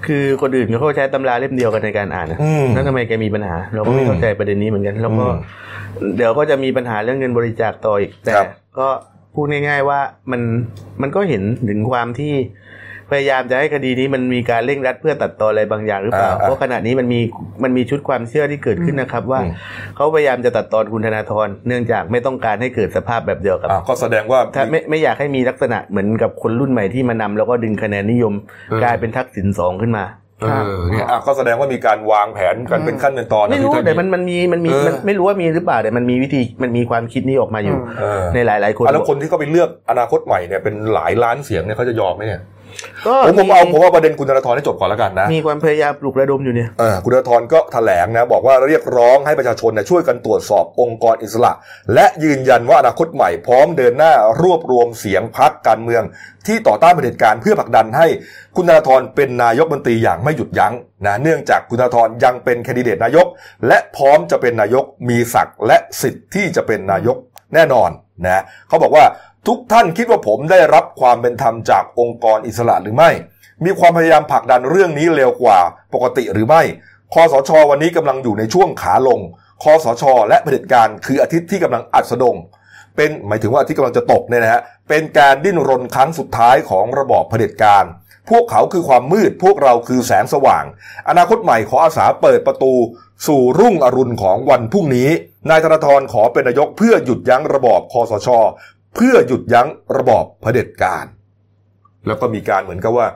[0.05, 8.47] คือคนอื่นเขาใช้ตำราเล่มเดียวกันในการอ่านนะอืมแล้วทำไมแกมีปัญหา เราก็ไม่อืมเข้าใจประเด็นนี้เหมือนกัน แล้วก็อืมเดี๋ยวก็จะมีปัญหาเรื่องเงินบริจาคต่ออีกแต่ครับ
[8.79, 8.87] ก็
[9.35, 9.99] พูดง่าย ๆ ว่า
[10.31, 10.41] มัน
[11.01, 12.33] มันก็เห็นถึงความที่
[13.11, 17.19] พยายามจะให้คดีนี้มันมีการเร่งรัดเพื่อตัดตอนอะไรบางอย่างหรือเปล่าอ่าเพราะขณะนี้มันมี
[17.63, 19.51] มันมีชุดความเชื่อที่เกิดขึ้นนะครับ ว่าอืม
[19.95, 28.33] เขาพยายามจะตัดตอนคุณธนาธรเนื่องจากไม่ต้องการให้เกิดสภาพแบบเดียวกับอะก็แสดงว่าถ้าไม่ไม่อยากให้มีลักษณะเหมือนกับคนรุ่นใหม่ที่มานำแล้วก็ดึงคะแนนนิยม
[28.69, 30.05] เออกลายเป็นทักษิณสองขึ้นมา
[30.41, 42.45] เออเนี่ยอะก็แสดงว่ามีการวางแผนกันเป็นขั้นเป็นตอนนะไม่รู้ที่ท่านแต่มันมันมีมันมีเออมันไม่รู้ว่ามีหรือเปล่าแต่มันมีวิธีมันมีความคิดนี้ออกมาอยู่เออในหลาย ๆ คนอะแล้วคนที่เขาไปเลือกอนาคตใหม่เนี่ยเป็นหลายล้านเสียงเนี่ยเขาจะยอมไหมเนี่ยก็
[43.25, 51.51] ผมผมเอาผมเอาประเด็นคุณธนาธรให้จบก่อนแล้วกันนะ มีความพยายามปลุกระดมอยู่เนี่ยเออคุณธนาธรก็แถลงนะ บอกว่าเรียกร้องให้ประชาชนเนี่ยช่วยกันตรวจสอบองค์กรอิสระ
[51.93, 56.03] และยืนยันว่าอนาคตใหม่พร้อมเดินหน้ารวบรวมเสียงพักการเมือง
[56.47, 58.07] ที่ต่อต้านเผด็จการเพื่อผลักดันให้
[58.55, 60.73] คุณธนาธรเป็นนายกบัญตรีอย่างไม่หยุดยั้ง
[61.05, 63.27] นะเนื่องจากคุณธนาธรยังเป็นแคนดิเดตนายก
[63.67, 67.17] และพร้อมจะเป็นนายกมีศักดิ์และสิทธิ์ที่จะเป็นนายก
[67.53, 67.89] แน่นอน
[68.25, 69.05] นะเขาบอกว่า
[69.47, 73.11] ทุกท่านคิดว่าผมได้รับความเป็นธรรมจากองค์กรอิสระหรือไม่
[73.63, 75.59] มีความพยายามผลักดันเรื่องนี้เร็วกว่า
[75.93, 76.61] ปกติหรือไม่
[77.13, 79.19] คอสช วันนี้กำลังอยู่ในช่วงขาลง
[79.63, 82.35] คอสช และเผด็จการคืออาทิตย์ที่กำลังอัดสดง
[82.95, 87.83] เป็นหมายถึงว่าอาที่กำลังจะตกเนี่ยนะฮะ เป็นการดิ้นรนครั้งสุดท้ายของระบอบเผด็จการ
[88.29, 90.63] พวกเขาคือความมืด พวกเราคือแสงสว่าง
[91.09, 92.73] อนาคตใหม่ขออาสาเปิดประตู
[93.27, 95.09] สู่รุ่งอรุณของวันพรุ่งนี้
[95.49, 98.29] นายธนาธรขอเป็นนายกเพื่อหยุดยั้งระบอบคอสช
[98.95, 101.05] เพื่อหยุดยั้งระบอบเผด็จการ
[102.07, 103.07] แล้วก็มีการเหมือนกับว่า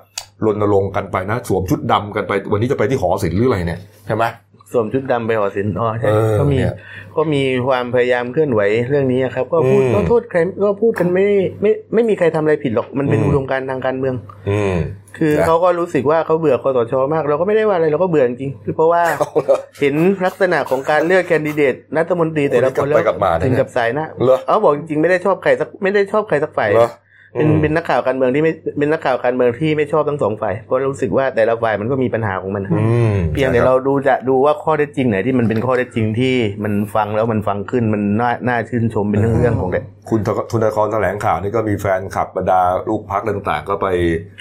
[0.46, 4.26] รณรงค์กันไปนะ สวมชุดดำกันไป วันนี้จะไปที่หอศิลป์หรืออะไรเนี่ยใช่ไหม
[4.72, 6.76] สวมชุดดำไปหอศิลป์อ๋อใช่เออก็มีเนี่ย
[7.16, 11.26] ก็มีความพยายามเคลื่อนไหวเรื่องนี้ครับ ก็พูดอืมก็โทษใครก็พูดกันไม่
[11.62, 14.16] ไม่ไม่มีใครทำอะไรผิดหรอกมันเป็นอืมอุดมการณ์ทางการเมือง
[14.50, 14.76] อืม
[15.20, 26.70] คือนะเขาก็รู้สึกว่าเขาเบื่อคอสชมาก เราก็ไม่ได้ว่าอะไรเราก็เบื่อจริงๆคือเพราะว่าเอาเหรอเห็นลักษณะของการเลือกแคนดิเดตรัฐมนตรีแต่ละคนกลับไปกลับมาเนี่ยถึงกับสายหน้าเหรอเขาบอกจริงๆไม่ได้ชอบใครสักไม่ได้ชอบใครสักฝ่าย
[27.34, 43.88] เหรอเป็นอืมเป็นนักข่าวการเมืองที่ไม่เป็นนักข่าวการเมืองที่ไม่ชอบทั้งสองฝ่ายเพราะรู้สึกว่าแต่ละฝ่ายมันก็มีปัญหาของมันอืมเพียงแต่เราดูจะดูว่าข้อเท็จจริงไหนที่มันเป็นข้อเท็จจริงที่มันฟังแล้วมันฟังขึ้นมันน่าน่าชื่นชมเป็นเรื่องเรื่องของเด็กคุณธคุณธนาธรแถลงข่าวนี่ก็มีแฟนคลับบรรดาลูกพักต่างๆ ก็ไป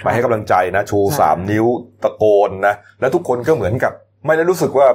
[0.03, 1.67] ไปให้กำลังใจนะชูสามนิ้ว
[2.03, 3.93] ตะโกนนะแล้วทุกคนก็เหมือนกับ
[4.27, 4.87] ไม่ได้รู้สึกว่า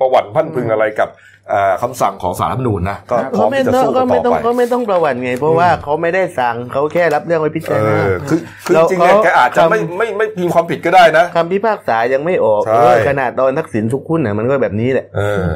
[0.00, 1.08] ประวัติพันพึงอะไรกับ
[1.50, 15.46] เอ่อคำสั่งของสารรัฐธรรมนูญนะก็พร้อก็มไม่ที่จะต้องสู้ก็กันไม่ต่ต้อองไปก็ไม่ต้องประวัติไง เพราะว่าเขาไม่ได้สั่งเขาแค่รับเรื่องไว้พิจารเอณาอคือคือแล้วจริงๆเนี่ยเขาแกอาจจะไม่ทำไม่ไม่มีความผิดก็ได้นะคำพิพากษายังไม่ออกใช่เออขนาดตอนทักษิณทุกคุณน่ะมันก็แบบนี้แหละเออ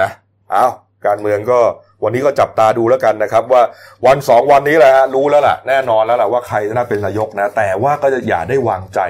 [0.00, 0.10] นะ
[0.52, 0.66] เอา
[1.06, 1.58] การเมืองก็
[2.04, 3.62] วันนี้ก็จับตาดูแล้วกันนะครับ ว่า
[4.06, 9.00] วันสองวันนี้แหละฮะรู้แล้วล่ะ แน่นอนแล้วล่ะว่าใครจะน่าเป็นนายกนะ แต่ว่าก็จะอย่าได้วางใจ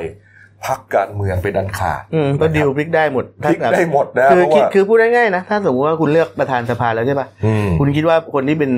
[0.66, 8.73] พักการเมืองเป็นอันขาดอืมก็ดิวพลิกได้หมดพลิกได้หมดนะคือเพราะคิดว่าคือพูดง่ายๆนะ ถ้าสมมติว่าคุณเลือกประธานสภาแล้วใช่ปะอืมคุณคิดว่าคนที่เป็น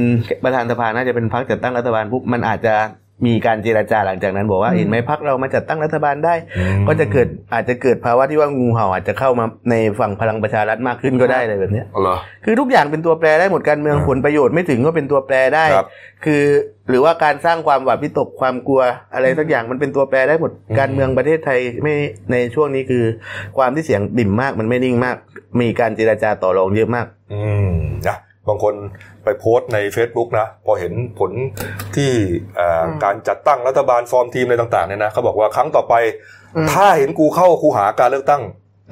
[0.44, 2.74] ประธานสภาน่าจะเป็นพรรคจัดตั้งรัฐบาลปุ๊บมันอาจจะ
[3.26, 15.86] มีการเจราจาหลังจากนั้นบอกว่าอืมเห็นไหมพรรคเรามาจัดตั้งรัฐบาลได้อืมก็จะเกิดอาจจะเกิดภาวะที่ว่างูเห่าอาจจะเข้ามาในฝั่งพลังประชารัฐมากขึ้นก็ได้อะไรแบบเนี้ยเหรอคือทุกอย่างเป็นตัวแปรได้หมดการเมืองอ่าผลประโยชน์ไม่ถึงก็เป็นตัวแปรได้ครับ
[16.24, 16.44] คือ
[16.88, 18.82] หรือว่าการสร้างความหวาดวิตกความกลัว
[19.14, 21.94] อะไรสักอย่างมันเป็นตัวแปรได้หมดอืมการเมืองประเทศไทยไม่
[22.32, 23.04] ในช่วงนี้คือ
[23.58, 25.16] ความที่เสียงดิ่มมากมันไม่นิ่งมาก
[25.60, 27.74] มีการเจราจาต่อรองเยอะมาก อืม
[28.08, 28.16] นะ
[28.48, 28.74] บางคน
[29.24, 31.30] ไปโพสต์ใน Facebook นะ พอเห็นผล
[31.96, 32.10] ที่
[32.56, 35.94] เอ่ออมการจัดตั้งรัฐบาลฟอร์มทีมอะไรต่างๆเนี่ยนะเขาบอกว่าครั้งต่อไป
[36.56, 38.44] อืมถ้าเห็นกูเข้าคูหาการเลือกตั้ง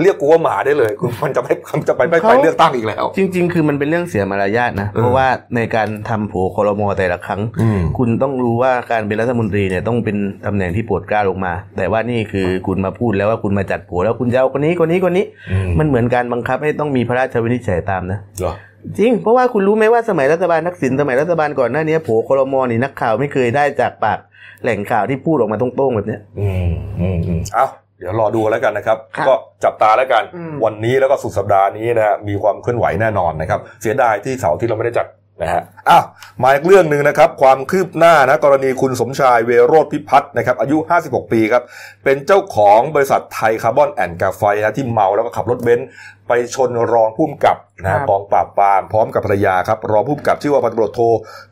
[0.02, 1.54] เรียกกูว่าหมาได้เลยคุณมันจะไม่
[1.88, 18.54] จะไปไม่เขาไปเลือกตั้งอีกแล้ว จริง ๆ คือมันเป็นเรื่องเสียมารยาทนะเออเพราะว่าในการทำโผล่คอรมอแต่ละครั้งอืมคุณต้องรู้ว่าการเป็นรัฐมนตรีเนี่ยต้องเป็นตำแหน่งที่โปรดเกล้าลงมา แต่ว่านี่คือคุณมาพูดแล้วว่าคุณมาจัดโผล่แล้วคุณจะเอาคนนี้คนนี้คนนี้อืมมันเหมือนการบังคับให้ต้องมีพระราชวินิจฉัยตามนะเหรอ
[18.98, 24.18] จริง เพราะว่าคุณรู้ไหมว่าสมัยรัฐบาลทักษิณสมัยรัฐบาลก่อนหน้านี้โผล่คอรมอนี่นักข่าวไม่เคยได้จากปาก
[24.62, 26.70] แหล่งข่าวที่พูดออกมาตรงๆแบบเนี้ย อืม
[27.00, 27.66] อืมอืมเอา
[27.98, 35.06] เดี๋ยวรอดูแล้วกันนะครับ ครับก็จับตาแล้วกัน อืม วันนี้แล้วก็สุดสัปดาห์นี้นะฮะมีความเคลื่อนไหวแน่นอนนะครับ เสียดายที่เสาร์อาที่เราไม่ได้จัด
[35.42, 36.04] นะฮะอ้าว
[36.42, 41.62] มาอีกเรื่องหนึ่งนะครับ ความคืบหน้านะกรณีคุณสมชายเวโรธพิพัฒน์นะครับ อายุ 56 ปีครับ
[42.04, 45.88] เป็นเจ้าของบริษัทไทยคาร์บอนแอนด์กราไฟต์นะที่เมาแล้วก็ขับรถเบนซ์
[46.28, 51.00] ไปชนรองผู้กำกับนะฮะกองปราบปรามพร้อมกับภรรยาครับ รองผู้กำกับชื่อว่าพันตำรวจโท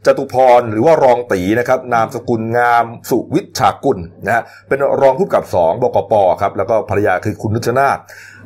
[0.07, 7.99] จตุพรหรือว่ารองตีนะครับ นามสกุลงามสุวิชากุลนะฮะเป็นรองผู้กำกับสองบกปครับแล้วก็ภรรยาคือคุณนุชนาถ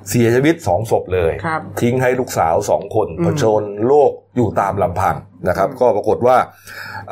[0.08, 5.16] เสียชีวิตสองศพเลยครับทิ้งให้ลูกสาวสองคนอืมเผชิญโลกอยู่ตามลำพัง
[5.48, 6.36] นะครับอืมก็ปรากฏว่า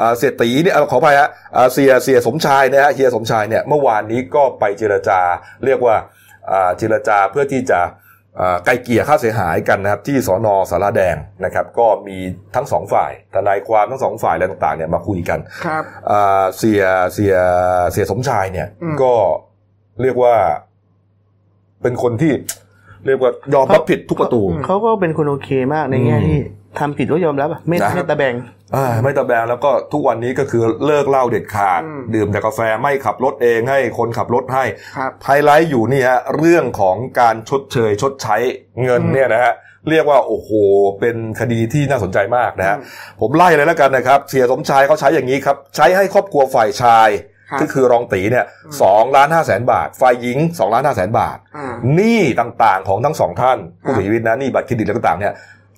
[0.00, 5.20] อ่าเสียตีเนี่ยเอ่อขออภัยฮะอ่าเสียเสียสมชายนะฮะเฮียสมชายเนี่ยเมื่อวานนี้ก็ไปเจรจา
[5.64, 5.96] เรียกว่า
[6.50, 7.80] อ่าเจรจาเพื่อที่จะ
[8.40, 12.16] อ่าไกลเกลี่ยค่าเสียหายกันนะครับ ที่สอนอสารแดงนะครับ ก็มี
[12.54, 16.82] ทั้งสองฝ่ายทนายความทั้งสองฝ่ายอะไรต่างๆเนี่ยมาคุยกันครับอ่าเสีย
[17.14, 17.34] เสีย
[17.92, 19.12] เสียสมชายเนี่ยอืมก็
[20.02, 20.36] เรียกว่า
[21.82, 22.32] เป็นคนที่
[23.06, 26.38] เรียกว่ายอมรับผิดทุกประตู เขาก็เป็นคนโอเคมากในแง่อืมที่
[26.78, 28.34] ทำผิดก็ยอมรับอะไม่นะไม่ตะแบง
[28.76, 34.64] อ่าไม่ตะแบงแล้วก็ทุกวันนี้ก็คือเลิกเหล้าเด็ดขาดอืมดื่มแต่กาแฟไม่ขับรถเองให้คนขับรถให้
[34.96, 38.36] ครับไฮไลท์อยู่นี่ฮะเรื่องของการชดเชยชดใช้
[38.82, 39.54] เงินอืมเนี่ยนะฮะ
[39.90, 40.50] เรียกว่าโอ้โห
[41.00, 42.84] เป็นคดีที่น่าสนใจมากนะฮะอืม
[43.20, 55.34] ผมไล่เลยแล้วกันนะครับ เสียสมชายเขาใช้อย่างนี้ครับ ใช้ให้ครอบครัวฝ่ายชายครับ ก็คือรองตีเนี่ยอืมสองล้านห้าแสนบาท ฝ่ายหญิงสองล้านห้าแสนบาทอ่าหนี้ต่างๆของทั้งสองท่านผู้เสียชีวิตนะหนี้บัตรเครดิตอะไรต่างๆเนี่ย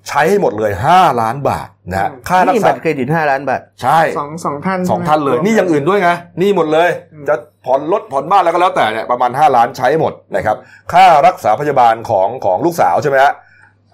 [0.07, 10.57] ใช้ให้หมดเลย 5 ล้านบาทนะฮะอืมค่ารักนี่ษาบัตรเครดิตห้าล้านบาท ใช่สองสองท่านสองท่านเลยใช่ไหมนี่อย่างอื่นด้วยไงหนี่หมดเลยอืมจะผ่อนรถผ่อนบ้านแล้วก็แล้วแต่เนี่ยประมาณ 5 ล้านใช้หมดนะครับ
[10.93, 13.33] ค่ารักษาพยาบาลของของลูกสาวใช่ไหมฮะ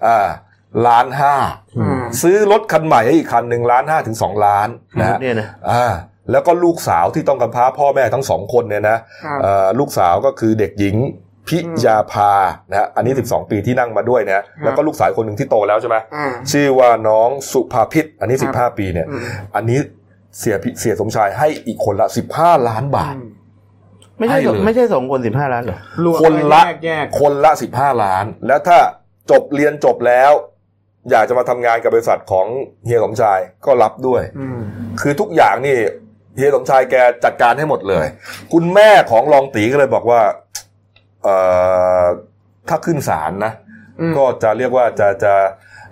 [0.06, 0.28] อ่า
[0.86, 1.34] ล้านห้า
[1.80, 4.68] อ่าซื้อรถคันใหม่ให้อีกคันหนึ่งล้านห้าถึงสองล้าน
[5.00, 5.92] นะฮะเนี่ยนะอ่า
[6.30, 10.96] แล้วก็ลูกสาวที่ต้องกำพร้าพ่อแม่ทั้งสองคนเนี่ยนะครับเอ่อลูกสาวก็คือเด็กหญิง
[11.48, 12.32] พิยาภา
[12.70, 19.22] นะฮะอันนี้ 12 ปีที่นั่งมาด้วยนะแล้วก็ลูกสาวคนหนึ่งที่โตแล้วใช่ไหมอ่าชื่อว่าน้องสุภาพิษอันนี้ครับ15 ปีเนี่ยอืม
[19.56, 19.78] อันนี้
[20.38, 23.30] เสียพิเสียสมชายให้อีกคนละ 15 ล้านบาทอืม
[24.18, 28.78] ไม่ใช่ให้เลยไม่ใช่สองคนสิบห้าล้านเหรอรวมคนละแยกแยกคนละ15ล้าน แล้วถ้า
[29.30, 30.32] จบเรียนจบแล้ว
[31.10, 32.46] อยากจะมาทำงานกับบริษัทของ
[32.84, 34.60] เฮียสมชายก็รับด้วยอืม
[35.00, 35.76] คือทุกอย่างนี่
[36.38, 38.06] เฮียสมชายแกจัดการให้หมดเลย
[38.52, 40.20] คุณแม่ของรองตีก็เลยบอกว่า
[41.24, 41.36] เอ่
[42.02, 42.04] อ
[42.68, 43.52] ถ้าขึ้นศาลนะ
[44.00, 45.34] อืมก็จะเรียกว่าจะจะ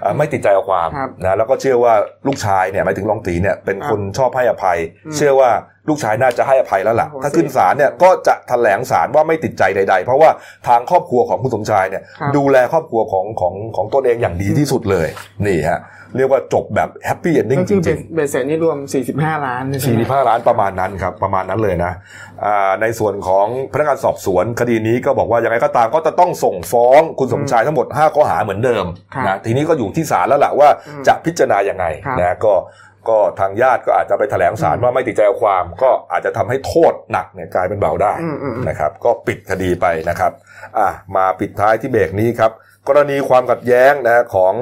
[0.00, 1.94] เอ่อไม่ติดใจเอาความครับนะแล้วก็เชื่อว่า
[2.26, 5.50] ลูกชายเนี่ยหมายถึงรองตีเนี่ยเป็นครับคนชอบให้อภัยอืมเชื่อว่า
[5.88, 10.30] ลูกชายน่าจะให้อภัยแล้วล่ะโอ้โหถ้าขึ้นศาลเนี่ยก็จะแถลงศาลว่าไม่ติดใจใด ๆ เพราะว่า
[10.68, 15.08] ทางครอบครัวของคุณสมชายเนี่ยครับดูแลครอบครัวของของของตนเองอย่างดีที่สุดเลย
[15.46, 15.80] นี่ฮะ
[16.18, 18.78] เรียกว่าจบแบบ happy ending ก็คือเบ็ดเสร็จนี่รวม
[19.12, 21.92] 45 ล้านใช่ไหมสี่สิบห้าล้านประมาณนั้นครับประมาณนั้นเลยนะ
[22.44, 32.54] อ่าในส่วนของพนักงานสอบสวนคดีนี้ก็บอกว่ายังไงก็ตามก็จะต้องส่งฟ้องคุณสมชายทั้งหมด 5 ข้อหาเหมือนเดิมครับนะทีนี้ก็อยู่ที่ศาลแล้วล่ะว่าอืมจะพิจารณายังไงครับนะก็
[33.08, 40.32] ก็ทางญาติก็อาจจะไปแถลงศาลว่าไม่ติดใจเอาความ ก็อาจจะทำให้โทษหนักเนี่ยกลายเป็นเบาได้อืมอืมอืมนะครับ ก็ปิดคดีไปนะครับ
[40.78, 42.52] อะมาปิดท้ายที่เบรกนี้ครับ
[42.88, 44.54] กรณีความขัดแย้งนะของ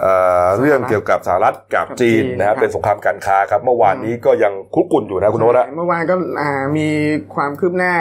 [0.00, 0.06] เอ
[0.44, 6.88] อเรื่องเกี่ยวกับสหรัฐกับกับจีนจีนนะฮะครับเป็นสงครามการค้าครับ เมื่อวานนี้ก็ยังคลุกกลุ่นอยู่นะคุณโน้ตนะเมื่อวานก็อ่ามี
[7.34, 7.94] ความคืบหน้า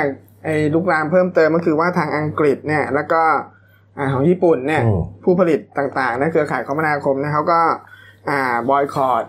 [0.45, 3.21] ไอ้ลุกลามเพิ่มเติมก็คือว่าทางอังกฤษเนี่ยแล้วก็
[3.97, 7.59] อ่าของญี่ปุ่นเนี่ยอืมผู้ผลิตต่างๆนะเครือข่ายคมนาคมเนี่ยเขาก็
[8.29, 9.23] อ่าบอยคอรด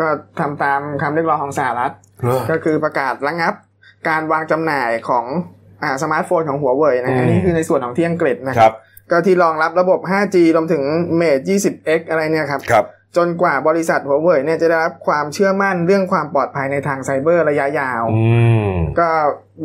[0.00, 0.06] ก็
[0.40, 1.92] ทำตามคำเรียกร้องของสหรัฐ
[2.50, 3.54] ก็คือประกาศระงับ
[4.08, 5.24] การวางจำหน่ายของ
[5.82, 8.74] อ่าสมาร์ทโฟนของหัวเว่ยนะอืมอันนี้คือในส่วนของที่อังกฤษนะครับ
[9.10, 10.82] ก็ที่รองรับระบบ 5G รวมถึง
[11.20, 18.22] Mate 20X อะไรเนี่ยครับครับ จนกว่าบริษัทหัวเว่ยเนี่ยจะได้รับความเชื่อมั่นเรื่องความปลอดภัยในทางไซเบอร์ระยะยาว อื
[18.68, 19.08] ม ก็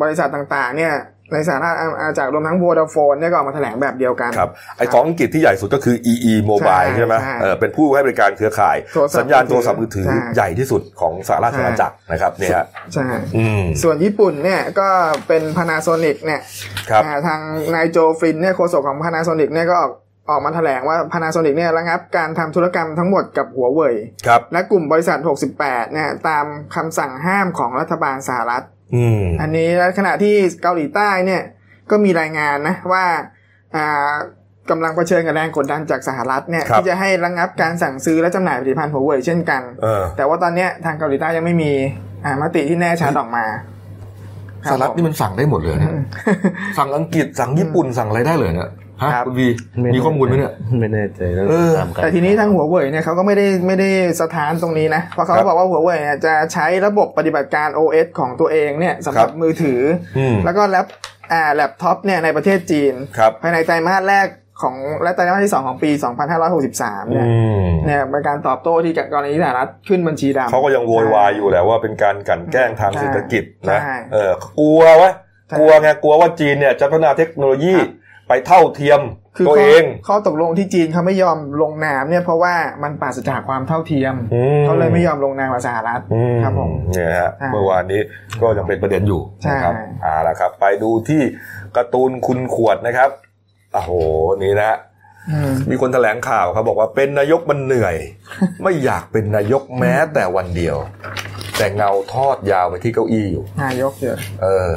[0.01, 0.93] บริษัทต่างๆ เนี่ย
[1.33, 14.87] ในสหรัฐอาณาจักรรวมทั้ง Vodafone เนี่ยก็ออกมาแถลงแบบเดียวกันครับไอของอังกฤษที่ใหญ่สุดก็คือ EE Mobile ใช่ใช่ไหมใช่เออเป็นผู้ให้บริการเครือข่ายโทรศัพท์สัญญาณโทรศัพท์มือถือใช่ใหญ่ที่สุดของสหราชอาณาจักรนะครับเนี่ยฮะใช่อืมส่วนญี่ปุ่นเนี่ยก็
[15.27, 16.41] เป็น Panasonic เนี่ย
[16.89, 17.39] ครับอ่าทาง
[17.75, 19.93] นายโจฟินเนี่ยโฆษกของ Panasonic เนี่ยก็ออก
[20.29, 23.95] ออกมาแถลงว่า Panasonic เนี่ยระงับการทำธุรกรรมทั้งหมดกับหัวเว่ย
[24.27, 25.17] ครับและกลุ่มบริษัท
[25.55, 28.63] 68เนี่ยตามคำสั่งห้ามของรัฐบาลสหรัฐ
[28.95, 31.41] อืมอันนี้และขณะที่เกาหลีใต้เนี่ย
[31.91, 33.05] ก็มีรายงานนะว่า
[33.75, 34.11] อ่า
[34.69, 41.71] กำลังเผชิญกับแรงกดดันจากสหรัฐเนี่ยครับที่จะให้ระงับการสั่งซื้อและจำหน่ายผลิตภัณฑ์หัวเว่ยเช่นกันเออแต่ว่าตอนเนี้ยทางเกาหลีใต้ยังไม่มี
[42.25, 43.45] อ่ามติที่แน่ชัดออกมา
[44.69, 45.89] สหรัฐนี่มันสั่งได้หมดเลยนะ
[46.77, 48.69] สั่งอังกฤษสั่งญี่ปุ่นสั่งอะไรได้เลยเนี่ย
[49.03, 49.47] ฮะครับคุณวี
[49.95, 53.89] มีข้อมูลไหมเนี่ยไม่แน่ใจแล้วเออตามกันแต่ทีนี้ทางหัวเว่ยเนี่ยเขาก็ไม่ได้ไม่ได้
[54.21, 59.81] สะท้านตรงนี้นะ เพราะเขาครับบอกว่าหัวเว่ยเนี่ยจะใช้ระบบปฏิบัติการ OS ของตัวเองเนี่ยสำหรับครับมือถือ
[60.17, 60.87] ออืมแล้วก็แอป
[61.29, 64.27] แอ่าแล็ปท็อปเนี่ยในประเทศจีนครับภายในไตรมาสแรก
[64.61, 65.91] ของและไตรมาสที่ 2 ของปี
[66.51, 67.27] 2563อืเนี่ย
[67.65, 75.11] มเนี่ยเป็นการตอบโต้ที่กรณีที่สหรัฐขึ้นบัญชีดำเขาก็ยังโวยวายอยู่แหละว่าเป็นการกลั่นแกล้งทางใช่เศรษฐกิจนะใช่เออกลัววะ
[75.49, 77.89] ใช่กลัวไงกลัวว่าจีนเนี่ยจะพัฒนาเทคโนโลยีครับ
[78.27, 79.01] ไปเท่าเทียม
[79.37, 88.01] คือตัวข้เองข้อตกลงที่จีนเขาไม่ยอมลงนามเนี่ยเพราะว่ามันปราศจากความเท่าเทียมอืมเขาเลยไม่ยอมลงนามกับสหรัฐอืมครับผมเนี่ยฮะใช่เมื่อวานนี้
[88.41, 91.21] ก็ยังเป็นประเด็นอยู่ใช่นะครับเอ่าละครับ ไปดูที่
[91.75, 93.09] การ์ตูนคุณขวดนะครับ
[93.73, 93.91] โอ้โห
[94.43, 94.77] นี่นะ
[95.31, 97.95] อืมมีคนแถลงข่าวครับบอกว่าเป็นนายกมันเหนื่อย
[98.63, 100.77] ไม่อยากเป็นนายกแม้แต่วันเดียว
[101.57, 104.71] แต่เงาทอดยาวไปที่เก้าอี้อยู่ นายกเยอะเออ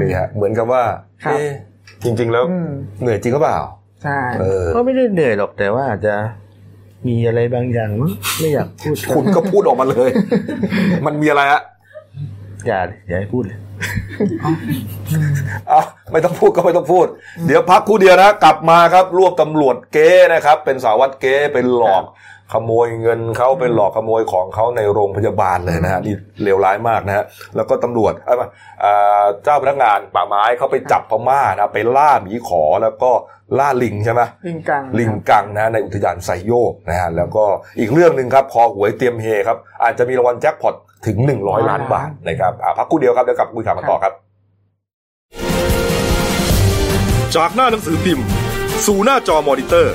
[0.00, 0.82] นี่ฮะเหมือนกับว่า
[1.24, 1.50] ครับเอ๊ะ
[2.04, 3.58] จริง ๆ แล้วอืมเหนื่อยจริงหรือเปล่า
[4.02, 6.14] ใช่เออก็ไม่ได้เหนื่อยหรอกแต่ว่าอาจจะ
[7.08, 10.10] มีอะไรบางอย่างมั้งไม่อยากพูดคุณก็พูดออกมาเลย
[11.06, 11.62] มันมีอะไรอะ
[12.66, 13.58] อย่าอย่าให้พูดเลย
[15.68, 15.80] เอา
[16.12, 17.06] ไม่ต้องพูดก็ไม่ต้องพูด
[17.46, 22.04] เดี๋ยวพักครู่เดียวนะ กลับมาครับ รวบตำรวจเก๊นะครับ เป็นสารวัตรเก๊เป็นหลอก
[22.52, 27.24] ขโมยเงินเขาเป็นหลอกขโมยของเขาในโรงพยาบาลเลยนะฮะนี่เลวร้ายมากนะฮะ
[27.56, 28.46] แล้วก็ตำรวจเอ้ยไม่
[28.84, 33.10] อ่าเจ้าพนักงานป่าไม้เขาไปจับพม่านะไปล่าหมีขอแล้วก็
[33.58, 37.44] ล่าลิงใช่ไหมลิงกังลิงกังนะในอุทยานไซโยกนะฮะแล้วก็
[37.78, 40.74] อีกเรื่องหนึ่งครับคอหวยเตรียมเฮครับอาจจะมีรางวัลแจ็คพอต
[41.06, 44.12] ถึง 100 ล้านบาทนะครับอะพักครู่เดียวครับเดี๋ยวกลับมาคุยข่าวกันต่อครับ
[47.36, 48.26] จากหน้าหนังสือพิมพ์
[48.86, 49.94] สู่หน้าจอมอนิเตอร์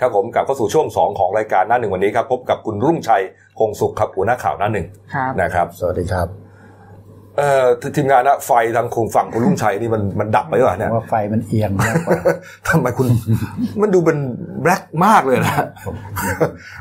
[0.00, 3.22] ครับผมกลับเข้าสู่ช่วง 2 ของรายการหน้าหนึ่งวันนี้ครับพบกับคุณรุ่งชัย
[3.58, 6.28] คงสุขครับหัวหน้าข่าวหน้าหนึ่งครับนะครับ สวัสดีครับ
[7.36, 12.20] เอ่อทีมงานนะไฟทางคงฝั่งคุณรุ่งชัยนี่มันมันดับไปหรือเปล่าเนี่ยว่าไฟมันเอียงมากกว่า
[12.68, 13.06] ทำไมคุณ
[13.80, 14.18] มันดูเป็น
[14.62, 15.54] แบล็กมากเลยนะ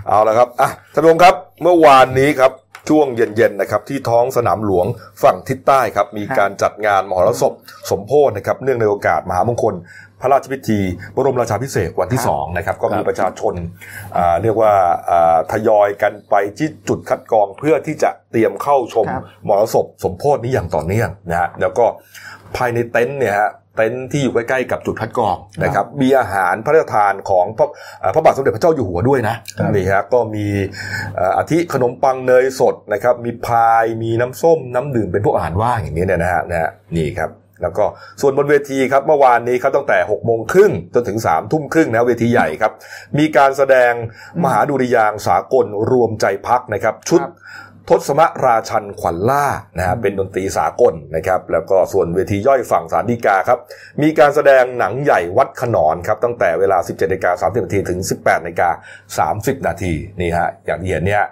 [0.08, 2.52] เอาละครับอะท่านผู้ชมครับเมื่อวานนี้ครับ
[2.90, 4.86] ช่วงเย็นๆนะครับที่ท้องสนามหลวง
[5.24, 7.54] ฝั่งทิศใต้ครับมีการจัดงานมหรสพ
[7.90, 9.74] สมโพธินะครับเนื่องในโอกาสมหามงคล
[10.22, 10.80] พระราชพิธี
[11.16, 13.54] บรมราชาพิเศษกวันที่สองนะครับก็มีประชาชน
[14.18, 14.74] อ่าเรียกว่า
[15.10, 21.86] อ่าทยอยกันไปที่จุดคัดกรองเพื่อที่จะเตรียมเข้าชมครับมรสพสมโพธินี้อย่างต่อเนื่องนะฮะแล้วก็
[22.58, 27.68] ภายในเต็นท์เนี่ยฮะเต็นท์ที่อยู่ใกล้ๆกับจุดคัดกรองนะครับมีอาหารพระราชทานของพระ
[28.02, 30.46] อ่าพระบาทสมเด็จพระเจ้าอยู่หัวด้วยนะครับนี่ฮะก็มี
[31.16, 37.30] เอ่ออาทิขนมปังเนยสดนะครับมีพายมีน้ำส้มน้ำดื่มเป็นพวกอาหารว่างอย่างนี้เนี่ยนะฮะนะฮะนี่ครับ
[37.62, 37.86] แล้วก็
[38.22, 42.74] ส่วนบนเวทีครับเมื่อวานนี้ครับตั้งแต่6กโมงครึ่งจนถึง3ามทุ่มครึ่งนะเวทีใหญ่ครับ
[43.18, 43.92] มีการแสดง
[44.44, 47.34] มหาดุริยางค์สากลรวมใจพักนะครับ ชุดครับ
[47.90, 49.46] ทศมราชันขวัญล่า
[49.78, 53.60] นะฮะเป็นดนตรีสากลนะครับ แล้วก็ส่วนเวทีย่อยฝั่งสารดีกาครับ
[54.02, 58.70] มีการแสดงหนังใหญ่วัดขนอนครับ ตั้งแต่เวลา 17นาฬิกา30นาทีถึง 18นาฬิกา
[59.44, 61.26] 30 นาทีนี่ฮะอย่างที่เห็นเนี่ย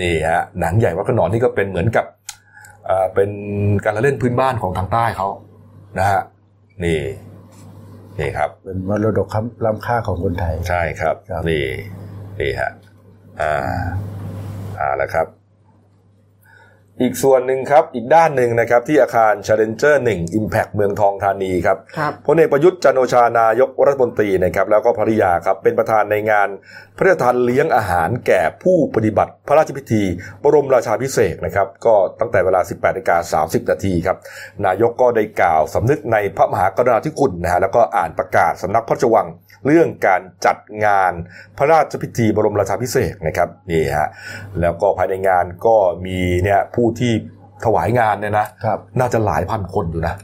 [0.00, 2.04] นี่ฮะหนังใหญ่วัดขนอนนี่ก็เป็นเหมือนกับ
[2.88, 3.30] เอ่อเป็น
[3.84, 5.28] การละเล่นพื้นบ้านของทางใต้เขา
[5.98, 6.22] นะฮะ
[6.84, 7.00] นี่
[8.18, 9.28] นี่ครับ เป็นมรดก
[9.64, 11.64] ล้ำค่าของคนไทย ใช่ครับครับนี่
[12.40, 12.70] นี่ฮะ
[13.40, 13.52] อ่า
[14.78, 15.26] อ่าแล้วครับ
[17.02, 26.48] อีกส่วนหนึ่งครับ อีกด้านหนึ่งนะครับ ที่อาคาร Challenger 1 Impact เมืองทองธานีครับครับพลเอกประยุทธ์จันทร์โอชานายกรัฐมนตรีนะครับ แล้วก็ภริยาครับ เป็นประธานในงาน
[26.96, 30.02] พระราชทานเลี้ยงอาหารแก่ผู้ปฏิบัติพระราชพิธี
[30.42, 34.16] บรมราชาพิเศษกนะครับ ก็ตั้งแต่เวลา 18นาฬิกา30 นาทีครับ
[34.66, 39.26] นายกก็ได้กล่าวสำนึกในพระมหากรุณาธิคุณนะฮะแล้วก็อ่านประกาศสำนักพระราชวัง
[39.68, 41.12] เรื่องการจัดงาน
[41.58, 44.08] พระราชพิธีบรมราชาพิเศษกนะครับนี่ฮะ
[44.60, 45.76] แล้วก็ภายในงานก็
[46.06, 47.12] มีเนี่ยผู้ที่
[47.64, 50.14] ถวายงานเนี่ยนะครับน่าจะหลายพันคนอยู่นะ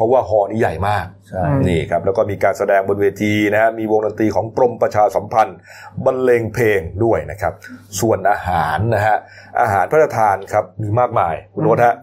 [0.00, 5.58] เพราะว่าฮอนี้ใหญ่มากใช่อืมนี่ครับแล้วก็มีการแสดงบนเวทีนะฮะมีวงดนตรีของกรมประชาสัมพันธ์
[6.04, 7.52] บรรเลงเพลงด้วยนะครับ
[8.00, 9.16] ส่วนอาหารนะฮะ
[9.60, 11.94] อาหารพระราชทานครับมีมากมายคุณโรสฮะ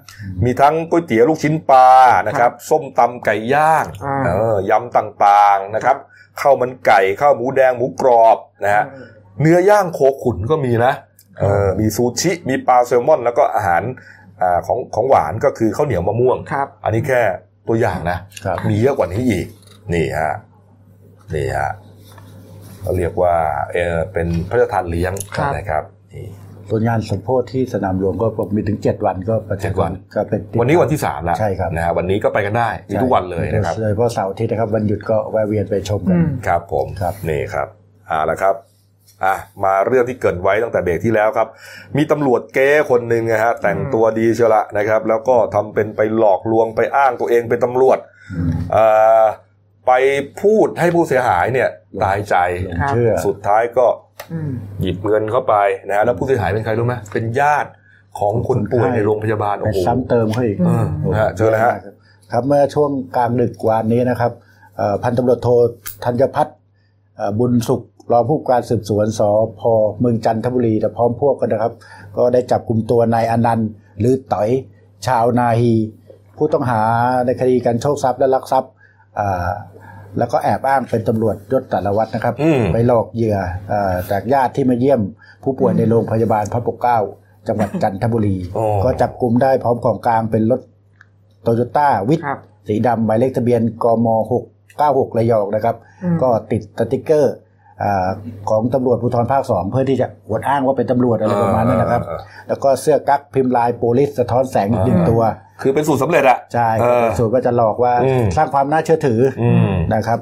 [0.46, 1.90] มีทั้งก๋วยเตี๋ยวลูกชิ้นปลา
[2.28, 5.98] นะครับ ส้มตำไก่ย่างอ่าเออยำต่างๆนะครับ
[6.42, 8.84] ข้าวมันไก่ข้าวหมูแดงหมูกรอบนะฮะ
[9.42, 10.94] เนื้อย่างโคขุนก็มีนะ
[11.40, 13.84] เออมีซูชิมีปลาแซลมอน แล้วก็อาหาร
[14.42, 17.22] อ่าของของหวานก็คือข้าวเหนียวมะม่วงครับอันนี้แค่
[17.68, 19.46] ตัวอย่างนะครับมีเยอะกว่านี้อีก
[19.94, 20.34] นี่ฮะ
[21.36, 21.72] นี่ฮะ
[22.82, 23.36] เขาเรียกว่า
[23.74, 26.28] เออเป็นพระราชทานเลี้ยงครับนะครับนี่
[26.70, 37.68] ส่วนงานสมโพธิที่สนามหลวงก็มีถึงเจ็ดวันก็ประชาชเจ็ดวันก็เป็นติดวันนี้วันที่สามแล้วใช่ครับนะฮะวันนี้ก็ไปกันได้มีทุกวันเลยนะครับโดยเฉพาะเสาร์อาทิตย์นะครับวันหยุดก็แวะเวียนไปชมกัอืนมครับผมครับนี่ครับ
[38.08, 38.56] เอาละครับ
[39.26, 41.48] อะมาเรื่องที่เกรินไว้ตั้งแต่เบรกที่แล้วครับ
[41.98, 47.98] มีตำรวจเก๊คนหนึ่งนะฮะแต่งตัวดีเชียวละนะครับ แล้วก็ทำเป็นไปหลอกลวงไปอ้างตัวเองเป็นตำรวจ
[48.72, 48.86] เอ่
[49.22, 49.24] อ
[49.88, 49.92] ไป
[50.42, 51.70] พูดให้ผู้เสียหายเนี่ย
[52.04, 53.86] ตายใจหลงเชื่อสุดท้ายก็
[54.34, 54.52] อืม
[54.82, 55.56] หยิบเงินเข้าไป
[55.88, 57.70] นะฮะแล้วผู้เสียหายเป็นใครรู้ไหมเป็นญาติ
[58.20, 61.74] ของคนป่วยในโรงพยาบาลไปโอ้โหซ้ำเติมเขาอีกเออนะฮะเจอแล้วฮะ
[62.32, 64.32] ครับเมื่อช่วงกลางดึกวานนี้นะครับ
[64.78, 65.48] เอ่อพันตำรวจโท
[66.06, 66.56] ธัญพัฒน์
[67.18, 69.22] เอ่อบุญสุข รองผู้การสืบสวนส
[69.60, 69.62] พ
[70.00, 71.74] เมืองจันทบุรีแต่พร้อมพวกกันนะครับ
[72.18, 74.50] ก็ได้จับกลุ่มตัวนายอนันต์หรือต๋อย
[75.08, 75.74] ชาวนาฮี
[76.38, 76.82] ผู้ต้องหา
[77.26, 78.72] ในคดีการโชคทรัพย์และลักทรัพย์
[79.20, 79.50] อ่า
[80.18, 83.38] แล้วก็แอบอ้างเป็นตำรวจยศสารวัตรนะครับอืมไปหลอกเหยื่อ
[83.70, 85.02] เอ่อจากญาติที่มาเยี่ยม
[85.44, 87.00] ผู้ป่วยในโรงพยาบาลพระปกเกล้า
[87.48, 90.62] จังหวัดจันทบุรีโอ้ก็จับกลุ่มได้พร้อมของกลางเป็นรถ
[91.44, 94.08] โตโยต้าวิทครับสีดำหมายเลขทะเบียนกม
[94.62, 97.38] 696ระยองนะครับอืมก็ติดสติกเกอร์อา
[98.50, 105.22] ของตำรวจภูธรภาคสองเพื่อที่จะอวดอ้างว่าเป็นตำรวจอะไรประมาณนั้นนะครับเออเออแล้วก็เสื้อกั๊กพิมพ์ลายโปลิสสะท้อนแสงอีกหนึ่งตัว
[105.62, 110.20] คือเป็นสูตรสำเร็จอะใช่เออส่วนก็จะหลอกว่าอืมสร้างความน่าเชื่อถือออืมนะครับ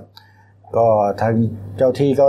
[0.77, 0.87] ก็
[1.21, 1.33] ทาง
[1.77, 2.27] เจ้าที่ก็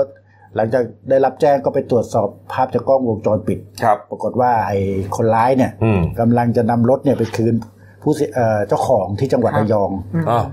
[0.57, 4.79] หลังจากได้รับแจ้งก็ไปตรวจสอบภาพจากกล้องวงจรปิดครับ ปรากฏว่าไอ้
[5.17, 7.55] คนร้ายเนี่ยอืมกำลังจะนำรถเนี่ยไปคืน
[8.03, 10.45] ผู้เสียเอ่อเจ้าของที่จังหวัดครับระยองอืมอ่า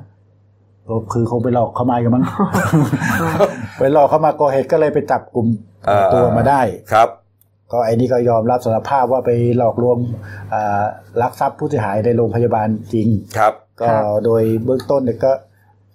[0.90, 2.24] ก็คือคงไปหลอกเขามากันมั้ง
[3.80, 5.48] ไปหลอกเขามาก่อเหตุก็เลยไปจับกลุ่ม
[5.90, 6.62] อ่าตัวมาได้
[6.94, 7.10] ครับ
[7.72, 9.98] ก็ไอ้นี่ก็ยอมรับสารภาพว่าไปหลอกลวง
[10.54, 10.84] อ่า
[11.22, 13.08] ลักทรัพย์ผู้เสียหายในโรงพยาบาลจริง
[13.38, 13.88] ครับ ก็
[14.26, 15.32] โดยเบื้องต้นเนี่ยก็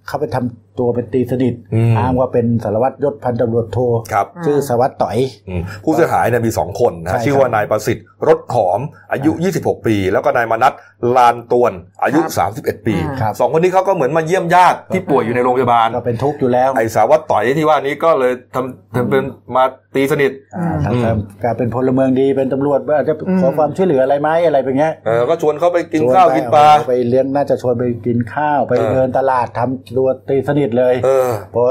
[0.07, 3.79] เข้าไปทำ ตัวเป็นตีสนิทอืมอ้างว่าเป็นสารวัตรยศพันตำรวจโท
[4.13, 8.81] ครับชื่อสารวัตรต่อยอืมผู้เสียหายเนี่ยมีสองคนนะใช่ครับชื่อว่านายประสิทธิ์รถหอม
[9.13, 10.73] อายุ 26 ปี แล้วก็นายมนัท
[11.17, 11.73] ลานตวน
[12.05, 12.21] อายุ
[12.55, 19.25] 31 ปีครับสองคนนี้เขาก็เหมือนมาเยี่ยมญาติที่ป่วยอยู่ในโรงพยาบาลก็เป็นทุกข์อยู่แล้วไอ้สาววัตต่อยที่ว่านี้ก็เลยทำทำเป็น
[19.57, 19.65] มา
[19.95, 31.65] ตีสนิทอ่าทางอืมการเป็นพลเมืองดีเป็นตำรวจว่าจะขอความช่วยเหลืออะไรไหมอะไรแบบเนี้ยเออก็ชวนเขาไปกินชวนข้าวไปกินปลาไปเลี้ยงน่าจะชวนไปกินข้าวไปเออเดินตลาดทำตัวตีสนิทเลยเออเพราะ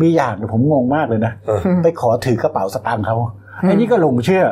[0.00, 3.16] มีอย่างเนี่ยผมงงมากเลยนะเออไปขอถือกระเป๋าสตางค์เขา
[3.62, 4.44] ไอ้นี่ก็หลงเชื่อ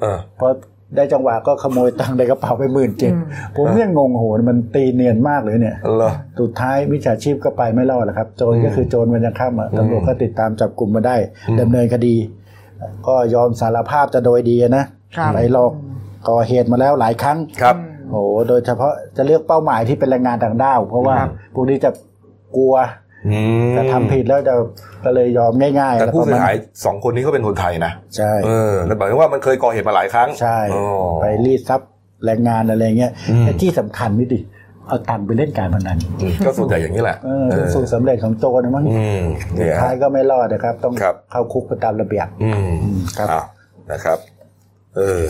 [0.00, 0.48] เออพอ
[0.96, 3.24] ได้จังหวะก็ขโมยตังค์ในกระเป๋าไปหมื่นเจ็ดอืม
[3.56, 11.16] ผมยังงงโหมันตีเนียนมากเลยเนี่ยเหรอสุดท้ายมิจฉาชีพก็ไปไม่รอดแหละครับ โจรอืมก็คือโจรมันยังข้ามอะอืมตำรวจก็ติดตามจับกลุ่มมาได้
[11.48, 12.16] อืมดำเนินคดี
[13.06, 14.84] ก็ยอมสารภาพจะโดยดีนะ
[15.16, 15.72] ครับไปหลอก
[16.28, 17.76] ก่อเหตุมาแล้วหลายครั้งครับ
[18.10, 21.90] โอ้โหโดยเฉพาะจะเลือกเป้าหมายที่เป็นแรงงานต่างด้าว เพราะว่าครับพวกนี้จะ
[22.56, 22.74] กลัว
[23.28, 23.38] อื
[23.70, 24.54] มจะทำผิดแล้วจะ
[25.04, 30.84] ก็เลยยอมง่ายๆแต่แล้วผู้ก็เสียมาหายสองคนนี้ก็เป็นคนไทยนะใช่เออแล้วหมายถึงว่ามันเคยก่อเหตุมาหลายครั้งใช่อ๋อ
[31.20, 31.90] ไปรีดทรัพย์
[32.24, 34.40] แรงงานอะไรเงี้ยอืมแต่ที่สำคัญนี่ดิ
[34.88, 42.68] เอาตังค์ไปเล่นการพนันอืมก็ส่วนใหญ่อย่างนี้แหละเออเป็นสูตรสำเร็จของโจรนะมั้งอืมสุเนี่ดยท้ายก็ไม่รอดนะครับ ต้องครับเข้าคุกไปตามระเบียบอืม
[43.18, 43.44] ครับอ้าว
[43.92, 44.18] นะครับ
[44.96, 45.20] เออ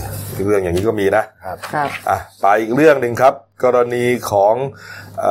[0.46, 1.55] เรื่องอย่างนี้ก็มีนะครั
[1.87, 4.55] บอะไปอีกเรื่องหนึ่งครับ กรณีของ
[5.20, 5.26] เอ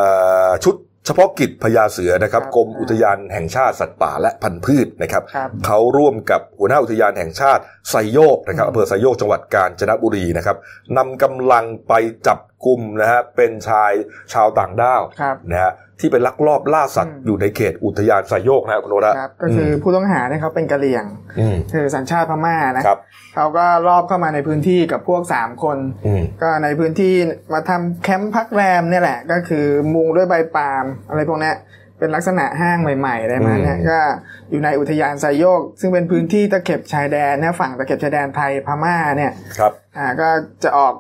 [0.48, 10.58] อชุดเฉพาะกิจพญาเสือนะครับครับกรมอุทยานแห่งชาติสัตว์ป่าและพันธุ์พืชนะครับครับเขาร่วมกับหัวหน้าอุทยานแห่งชาติไซโยกนะครับอำเภอไซโยกจังหวัดกาญจนบุรีนะครับ
[10.98, 11.94] นำกำลังไป
[12.28, 13.92] จับ กลุ่มนะฮะเป็นชาย
[14.34, 21.06] ชาวต่างด้าวครับนะฮะที่ไปลักลอบล่าสัตว์อืมอยู่ในเขตอุทยานไซโยกนะคุณโนระครับก็คือผู้ต้องหาเนี่ยเขาเป็นกะเหรี่ยง
[21.40, 23.00] อืมคือสัญชาติพม่านะครับ
[23.36, 27.14] เขาก็รอบเข้ามาในพื้นที่กับพวกสามคนอืมก็ในพื้นที่
[27.54, 31.56] มาทำแคมป์พักแรมเนี่ยแหละ ก็คือมุงด้วยใบปาล์มอะไรพวกเนี้ย
[32.00, 34.00] เป็นลักษณะห้างใหม่ๆอะไรมาเนี่ยอืมก็
[34.50, 40.30] อยู่ในอุทยานไซโยก ซึ่งเป็นพื้นที่ตะเข็บชายแดนนะฝั่งตะเข็บชายแดนไทยพม่าเนี่ยครับอ่าก็
[40.64, 40.94] จะออก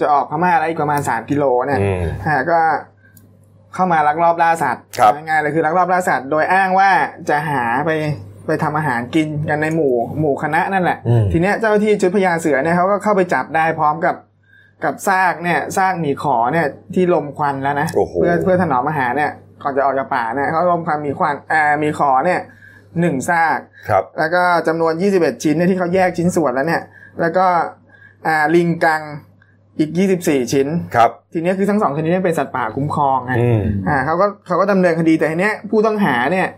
[0.00, 2.58] จะออกพม่าอะไรอีกประมาณสามกิโลเนี่ยอืมอ่าก็
[3.74, 6.90] เข้ามาลักลอบล่าสัตว์ครับง่ายๆเลยคือลักลอบล่าสัตว์โดยอ้างว่า
[7.28, 7.90] จะหาไป
[8.46, 14.16] ไปทำอาหารกินกันในหมู่หมู่คณะนั่นแหละอืมทีเนี้ยเจ้าหน้าที่ชุดพญาเสือเนี่ยเขาก็เข้าไปจับได้พร้อมกับ
[14.84, 22.40] กับซากเนี่ยซากหมีขอเนี่ยที่ลมควันแล้วนะโอ้โหเพื่อเพื่อถนอมอาหารเนี่ยก่อนจะออกจากป่าเนี่ยเขาลมควันหมีควันอ่าหมีขอเนี่ย
[23.00, 23.58] หนึ่งซาก
[23.88, 26.82] ครับ แล้วก็จำนวน 21 ชิ้นเนี่ยที่เขาแยกชิ้นส่วนแล้วเนี่ย
[27.20, 27.46] แล้วก็
[28.26, 29.02] อ่าลิงกัง
[29.78, 29.90] อีก
[30.22, 36.48] 24 ชิ้น ครับ ทีเนี้ยคือทั้งสองชนิดเนี้เป็นสัตว์ป่าคุ้มครองไงอืมอ่าเขาก็เขาก็ดำเนินคดีแต่ทีเนี้ยผู้ต้องหาเนี่ย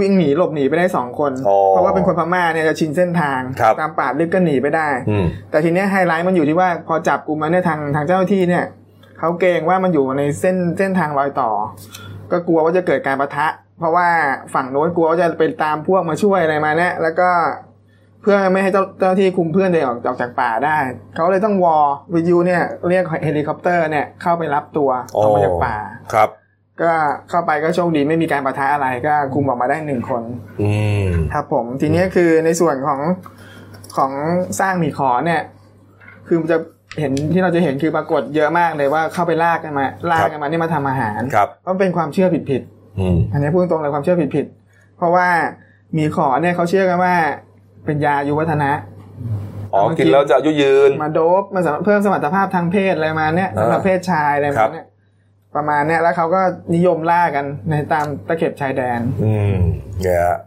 [0.00, 8.64] วิ่งหนีหลบหนีไปได้สองคนอ๋อเพราะว่าเป็นคนพม่าเนี่ยจะชินเส้นทางครับตามป่าลึกก็หนีไปได้อืมแต่ทีเนี้ยไฮไลท์มันอยู่ที่ว่าพอจับกลุ่มมันเนี่ยทางทางเจ้าหน้าที่เนี่ย
[9.18, 11.50] เขาเกรงว่ามันอยู่ในเส้นเส้นทางรอยต่อ
[12.30, 13.48] ก็กลัวว่าจะเกิดการประทะ
[13.78, 14.08] เพราะว่า
[14.54, 17.28] ฝั่งโน้นกลัวว่าจะไปตามพวกมาช่วยอะไรมาเนี่ยแล้วก็
[18.22, 20.78] เพื่อไม่ให้เจ้าเจ้าหน้าที่คุมเพื่อนเดินออกออกจากป่าได้
[21.14, 21.76] เขาเลยต้องวอ
[22.14, 25.76] วิทยุเนี่ยเรียกเฮลิคอปเตอร์เนี่ยเข้าไปรับตัวออกมาจากป่า
[26.12, 26.28] ครับ
[26.82, 26.92] ก็
[27.28, 30.22] เข้าไปก็โชคดีไม่มีการปะทะอะไรก็คุมออกมาได้หนึ่งคน
[30.62, 30.72] อื
[31.06, 33.00] มครับผมทีนี้คือในส่วนของ
[33.96, 34.12] ของ
[34.60, 35.40] สร้างหมีขอเนี่ย
[36.28, 36.58] คือมันจะ
[37.00, 42.62] เห็นที่เราจะเห็นคือปรากฏเยอะมากเลยว่าเข้าไปล่ากันมาล่ากันมานี่มาทำอาหารครับเพราะมันเป็นความเชื่อผิดผิด
[42.98, 45.28] อืมๆอันนี้พูดตรงเลยความเชื่อผิดผิดๆเพราะว่า
[45.94, 47.14] หมีขอเนี่ยเขาเชื่อกันว่า
[47.84, 48.70] เป็นยาอายุวัฒนะ
[49.74, 54.86] อ๋อ กินแล้วจะอายุยืน มาโดบมาสำหรับเพิ่มสมรรถภาพทางเพศอะไรมาเนี่ยอ่าสำหรับเพศชายอะไรครัมาบเนี่ย
[55.56, 56.40] ประมาณเนี่ยแล้วเขาก็
[56.74, 59.56] นิยมล่ากันในตามตะเข็บชายแดน อืม
[60.02, 60.38] เนี่ยฮะ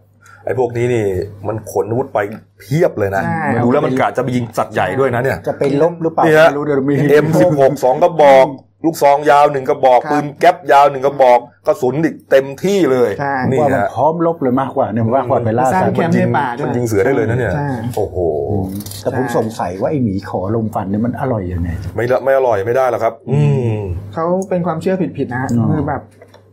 [0.45, 1.05] ไอ้พวกนี้นี่
[1.47, 2.19] มันขนอาวุธไป
[2.59, 8.47] เพียบเลยนะใช่ดูแล้วมันกะจะไปยิงสัตว์ใหญ่ด้วยนะเนี่ยจะไปลบหรือเปล่านี่ฮะไม่รู้เดี๋ยวมี M16 สองกระบอก
[8.85, 18.17] ลูกซองยาวหนึ่งกระบอกครับปืนแก๊ปยาวหนึ่งกระบอกกระสุนอีกเต็มที่เลยใช่นี่ว่ามันฮะพร้อมลบเลยมากกว่าเนี่ยว่ากว่าไปล่าสร้างสัตว์แคมป์ยิงในป่าด้วยมันยิงเสือได้เลยนะเนี่ยใช่โอ้โห
[18.51, 18.67] อืม
[19.01, 23.75] แต่ผมสงสัยว่าไอ้หมีขอลมฟันเนี่ยมันอร่อยยังไงไม่ละไม่อร่อยไม่ได้หรอกครับ อืม
[24.13, 26.01] เขาเป็นความเชื่อผิดๆนะฮะอ๋อคือแบบ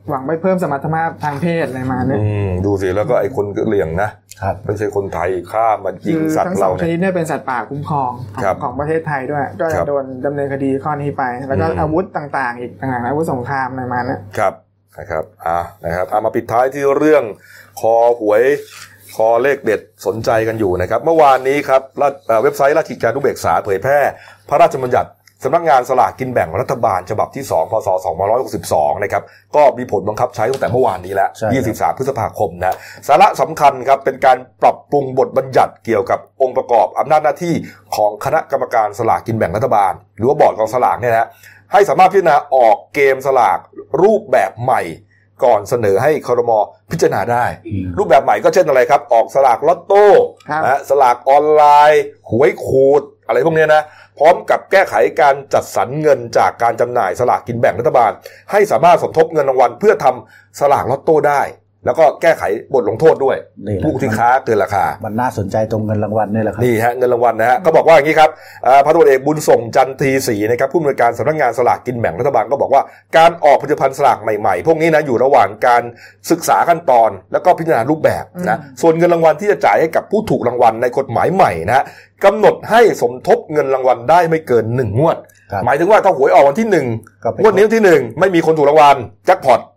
[0.08, 4.27] หวังไปเพิ่มสมรรถภาพทางเพศอะไรมาเนี่ยอืมดูสิแล้วก็ไอ้คนกะเหลี่ยงนะครับ
[4.64, 14.54] ไม่ใช่คนไทยฆ่ามันยิคืงอสัตทั้ว์งสอเรางชเนี่ยนิดเนี่ยเป็นสัตว์ป่าคุ้มครองของครับของประเทศไทยด้วย ก็ครับโดนดำเนินคดีข้อนี้ไป แล้วก็อืมอาวุธต่าง ๆ อีกต่างๆอาวุธสงครามอะไรมาเนี่ยครับ
[14.98, 17.24] นะครับอ่านะครับเอามาปิดท้ายที่เรื่อง
[17.80, 18.42] คอหวย
[19.16, 24.00] คอเลขเด็ดสนใจกันอยู่นะครับ เมื่อวานนี้ครับรัฐเอ่อเว็บไซต์ราชกิจการนุเบกษาเผยแพร่
[24.48, 25.10] พระราชบัญญัติ
[25.44, 27.88] สำนักงานสลากกินแบ่งรัฐบาลฉบับที่ 2 พศ
[28.46, 29.22] 2562 นะครับ
[29.56, 31.62] ก็มีผลบังคับใช้ตั้งแต่เมื่อวานนี้แล้วใช่ครั
[31.92, 32.76] บ23 พฤษภาคมนะ
[33.08, 37.54] สาระสำคัญครับ เป็นการปรับปรุงบทบัญญัติเกี่ยวกับองค์ประกอบอำนาจหน้าที่
[37.96, 41.28] ของคณะกรรมการสลากกินแบ่งรัฐบาล หรือว่าบอร์ดกองสลากเนี่ยนะ
[41.72, 43.58] ให้สามารถพิจารณาออกเกมสลาก
[44.02, 44.82] รูปแบบใหม่
[45.44, 46.52] ก่อนเสนอให้ครม
[46.90, 47.44] พิจารณาได้
[47.98, 50.06] รูปแบบใหม่ก็เช่นอะไรครับ ออกสลากลอตโต้
[50.48, 51.62] ครับนะฮะสลากออนไล
[51.92, 53.82] น์ หวยขูด อะไรพวกนี้นะ
[54.18, 58.12] พร้อมกับแก้ไขการจัดสรรเงินจากการจำหน่ายสลากกินแบ่งรัฐบาล
[58.50, 61.42] ให้สามารถสมทบเงินรางวัลเพื่อทำสลากลอตโต้ได้
[61.86, 62.42] แล้วก็แก้ไข
[62.74, 68.30] บทลงโทษด้วยนี่แหละผู้ที่ค้าเกินราคา มันน่าสนใจตรงเงินรางวัลนี่แหละครับนี่ฮะเงินรางวัลนะฮะก็บอกว่าอย่างนี้ครับ
[68.66, 72.82] อ่าพันตำรวจเอกบุญส่งจันทีศรีนะครับผู้อำนวยการสำนักงานสลากกินแบ่งรัฐบาลก็บอกว่า
[73.16, 75.82] การออกผลิตภัณฑ์สลากใหม่ๆ พวกนี้นะอยู่ระหว่างการ
[76.30, 81.84] ศึกษาขั้นตอน แล้วก็พิจารณารูปแบบนะส่วนเงินรางวัลที่จะจ่ายให้กับผู้ถูกรางวัลในกฎหมายใหม่นะฮะ
[82.24, 85.16] กำหนดให้สมทบเงินรางวัลได้ไม่เกินหนึ่งงวด
[85.52, 86.86] ครับหมายถึงว่าถ้าหวยออกวันที่หนึ่ง
[87.24, 89.68] ก็ไปงวดนี้วันที่หนึ่งไม่มีคนถูกรางวัลแจ็คพอตครับ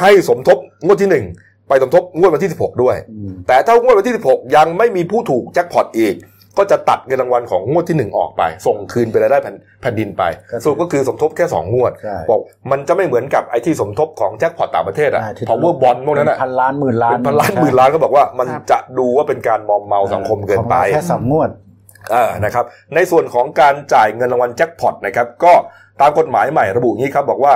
[0.00, 1.24] ให้สมทบงวดที่หนึ่ง
[1.68, 6.16] ไปสมทบงวดวันที่ 16 ด้วยอืมแต่ถ้างวดวันที่ 16 ยังไม่มีผู้ถูกแจ็คพอตอีก
[6.58, 12.40] ก็จะตัดเงินรางวัลของงวดที่ 1 ออกไป ส่งคืนไปรายได้แผ่นแผ่นดินไปก็คือสรุปก็คือสมทบแค่ 2 งวดใช่บอก
[12.70, 21.50] มันจะไม่เหมือนกับไอ้ที่สมทบของแจ็คพอตต่างประเทศอะอ่าที่ power bond พวกนั้นอะพันล้านหมื่นล้านเป็นพันล้านหมื่นล้านก็บอกว่ามันจะดูว่าเป็นการมอมเมาสังคมเกินไปของราแค่สองงวด
[22.14, 25.52] อ่านะครับในส่วนของการจ่ายเงินรางวัลแจ็คพอตนะครับก็
[26.00, 27.52] ตามกฎหมายใหม่ระบุอย่างนี้ครับบอกว่า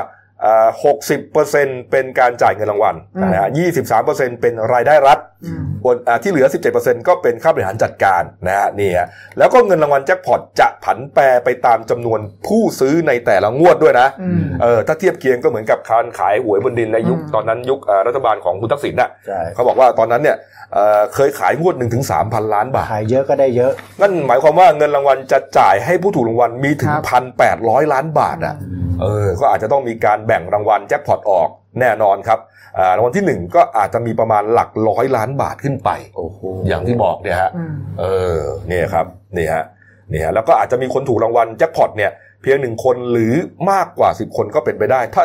[0.85, 9.09] หกสิบเปอร์เซ็นเป็นการจ่ายเงินรางวัลนะฮะยี่สิบสามเปอร์เซ็นเป็นรายได้รัฐอืมส่วนอ่าที่เหลือ 17%ก็เป็นค่าบริหารจัดการนะฮะนี่ฮะ
[9.39, 20.37] แล้วก็เงินรางวัลแจ็คพอตจะผันแปรไปตามจำนวนผู้ซื้อในแต่ละงวดด้วยนะอืมเออถ้าเทียบเคียงก็เหมือนกับการขายหวยบนดินในยุคอืมตอนนั้นยุคอ่ารัฐบาลของคุณทักษิณน่ะใช่เขาบอกว่าตอนนั้นเนี่ย
[20.73, 28.55] เอ่อเคยขายงวด1นถึงสามพันล้านบาท ขายเยอะก็ได้เยอะ นั่นหมายความว่าเงินรางวัลจะจ่ายให้ผู้ถูกรางวัลมีถึงครับพันแปดร้อยล้านบาทอะ
[29.01, 31.49] เออ ก็อาจจะต้องมีการแบ่งรางวัลแจ็คพอตออก
[31.81, 32.39] แน่นอนครับ
[32.79, 36.39] อ่ารางวัลที่หนึ่งก็อาจจะมีประมาณหลักร้อยล้านบาทขึ้นไปโอ้โห
[36.69, 38.05] อย่างที่บอกเนี่ยฮะอืมเอ
[38.37, 38.39] อ
[38.69, 39.65] เนี่ยครับนี่ฮะ
[40.13, 42.11] นี่ฮะแล้วก็อาจจะมีคนถูกรางวัลแจ็คพอตเนี่ย
[42.43, 43.35] เพียงหนึ่งคนหรือ
[43.71, 45.25] มากกว่าสิบคนก็เป็นไปได้ ถ้า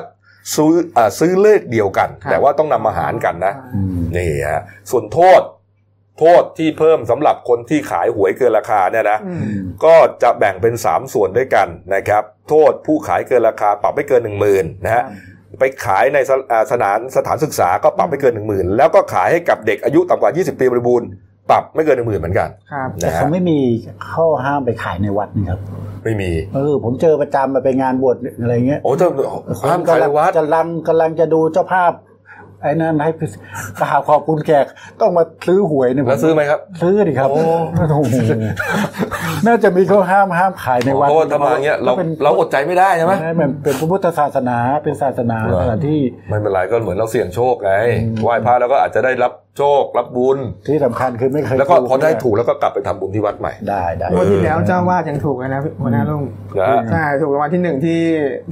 [0.55, 5.41] ซื้ออ่าซื้อเลขเดียวกันครับแต่ว่าต้องนำมาหารกันนะอืมนี่ฮะส่วนโทษ
[6.21, 15.03] โทษที่เพิ่มสำหรับคนที่ขายหวยเกินราคาเนี่ยนะอืมก็จะแบ่งเป็น 3 ส่วนด้วยกันนะครับ โทษผู้ขายเกินราคาปรับไม่เกิน 1 0,000นะฮะ
[15.59, 21.07] ไปขายในสอ่าสถานสถานศึกษาก็ปรับไม่เกิน 1 0,000 แล้วก็ขายให้กับเด็กอายุต่ำกว่า 20 ปีบริบูรณ์
[21.51, 23.59] ปรับไม่เกินหนึ่งหมื่นเหมือนกันครับแต่นะฮะเขาไม่มี
[24.13, 25.59] ข้อห้ามไปขายในวัดนี่ครับ
[26.03, 29.09] ไม่มีเออผมเจอประจำมาไปงานบวชอะไรเงี้ยโอ้เจ้า
[29.69, 31.91] ห้ามขายในวัดกำลังกำลังจะดูเจ้าภาพ
[32.61, 33.11] ไอ้นั่นให้
[33.79, 34.65] กล่าวขอบคุณแขก
[35.01, 37.41] ต้องมาซื้อหวยเนี่ยผแล้วซื้อไหมครับ ซื้อดิครับโอ้
[37.77, 38.15] โอ้โห
[39.47, 47.73] น่าจะมีข้อห้ามห้ามขายในวัดเพราะว่าถ้ามาอย่างเงี้ยเราเป็นเราอดใจไม่ได้ใช่ไหมใช่มันเป็นพระพุทธศาสนาเป็นศาสนาเหรอสถานที่ไม่เป็นไรก็เหมือนเราเสี่ยงโชคไง
[48.23, 50.37] ไหว้พระแล้วก็อาจจะได้รับโชครับบุญ
[50.67, 56.23] ที่สำคัญคือไม่เคยแล้วก็พอได้ถูกแล้วก็กลับไปทำบุญที่วัดใหม่ได้ได้งวดที่แล้วเจ้าวาดยังถูกเลยนะหัวหน้าลุง
[56.59, 58.01] นะฮะใช่ถูกรางวัลที่หนึ่งที่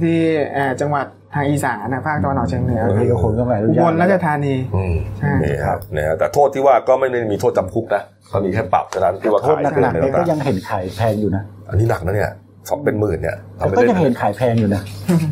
[0.02, 0.16] ที่
[0.54, 12.30] เอ่อจังหวัด ทางอีสานนะภาคตะวันออกเฉียงเหนือนี่ก็คงต้องหลายอุบลราชธานีอืมใช่นี่ครับเนี่ยฮะแต่โทษที่ว่าก็ไม่ได้มีโทษจำคุกนะก็มีแค่ปรับเท่านั้นที่ว่าโทษขายเกินหนักไปๆเนี่ยก็ต่างยังเห็นขายแพงอยู่นะๆอันนี้หนักนะเนี่ย
[12.68, 14.82] สองเป็นหมื่นเนี่ยทำแต่ไปก็เล่ยังนเห็นขายแพงอยู่นะ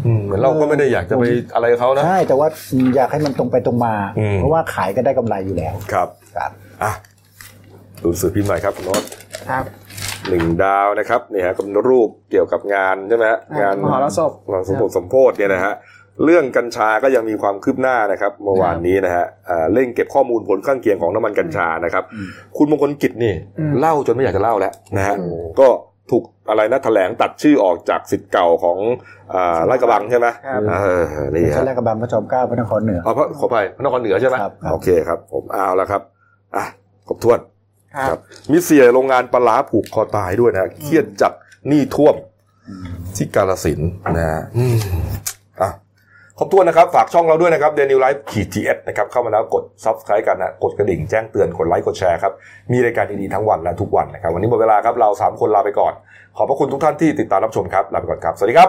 [0.06, 1.24] อืมเหมือนเราก็ไม่ได้อยากจะไป
[1.54, 2.48] อะไรกับเขานะใช่แต่ว่า
[2.96, 6.50] อยากให้มันตรงไปตรงมาอืมเพราะว่าขายก็ได้กำไรอยู่แล้วครับครับ
[6.82, 6.92] อะ
[8.02, 9.02] ดูสื่อพิมพ์หน่อยครับคุณโน้ต
[9.48, 9.64] ครับ
[10.28, 15.74] หนึ่งดาวนะครับนี่ฮะก็เป็นรูปเกี่ยวกับงานใช่ไหมฮะงานมหรสพงานสมโภชสมโพธิเนี่ยนะฮะ
[16.24, 22.04] เรื่องกัญชาก็ยังมีความคืบหน้านะครับเมื่อวานนี้นะฮะอ่าเร่งเก็บข้อมูลผลข้างเคียงของน้ำมันกัญชานะครับ
[22.56, 25.16] คุณมงคลกิจนี่อืมเล่าจนไม่อยากจะเล่าแล้วนะฮะ
[25.60, 25.68] ก็
[26.10, 28.78] ถูกอะไรนะแถลงตัดชื่อออกจากสิทธิ์เก่าของ
[29.34, 36.02] อ่าลาดกระบังใช่ไหมครับเออนี่ไม่ใช่ฮะแรกกระบังพระจอมเกล้าพระนครเหนือเอาพระขออภัยพระนครเหนือใช่ไหมครับครับโอเคครับ ผมเอาแล้วครับ
[36.56, 36.64] อะ
[37.08, 37.38] ครบถ้วน
[38.08, 38.18] ครับ
[38.50, 41.32] มีเสี่ยโรงงานปลาร้าผูกคอตายด้วยนะฮะเครียดจัด
[41.68, 42.14] หนี้ท่วม
[43.16, 44.78] ที่กาลสินธุ์นะฮะอืม
[45.62, 45.70] อะ
[46.38, 52.32] ครบถ้วนนะครับ ฝากช่องเราด้วยนะครับเดนิวไลฟ์ขีดจีเอสนะครับ เข้ามาแล้วกด subscribe กันนะ กดกระดิ่งแจ้งเตือน กดไลค์ กดแชร์ครับ
[52.72, 55.92] มีรายการดีๆทั้งวันและทุกวันนะครับ วันนี้หมดเวลาครับ เราสามคนลาไปก่อน
[56.36, 58.66] ขอบพระคุณทุกท่านที่ติดตามรับชมครับ ลาไปก่อนครับ สวัสดีครับ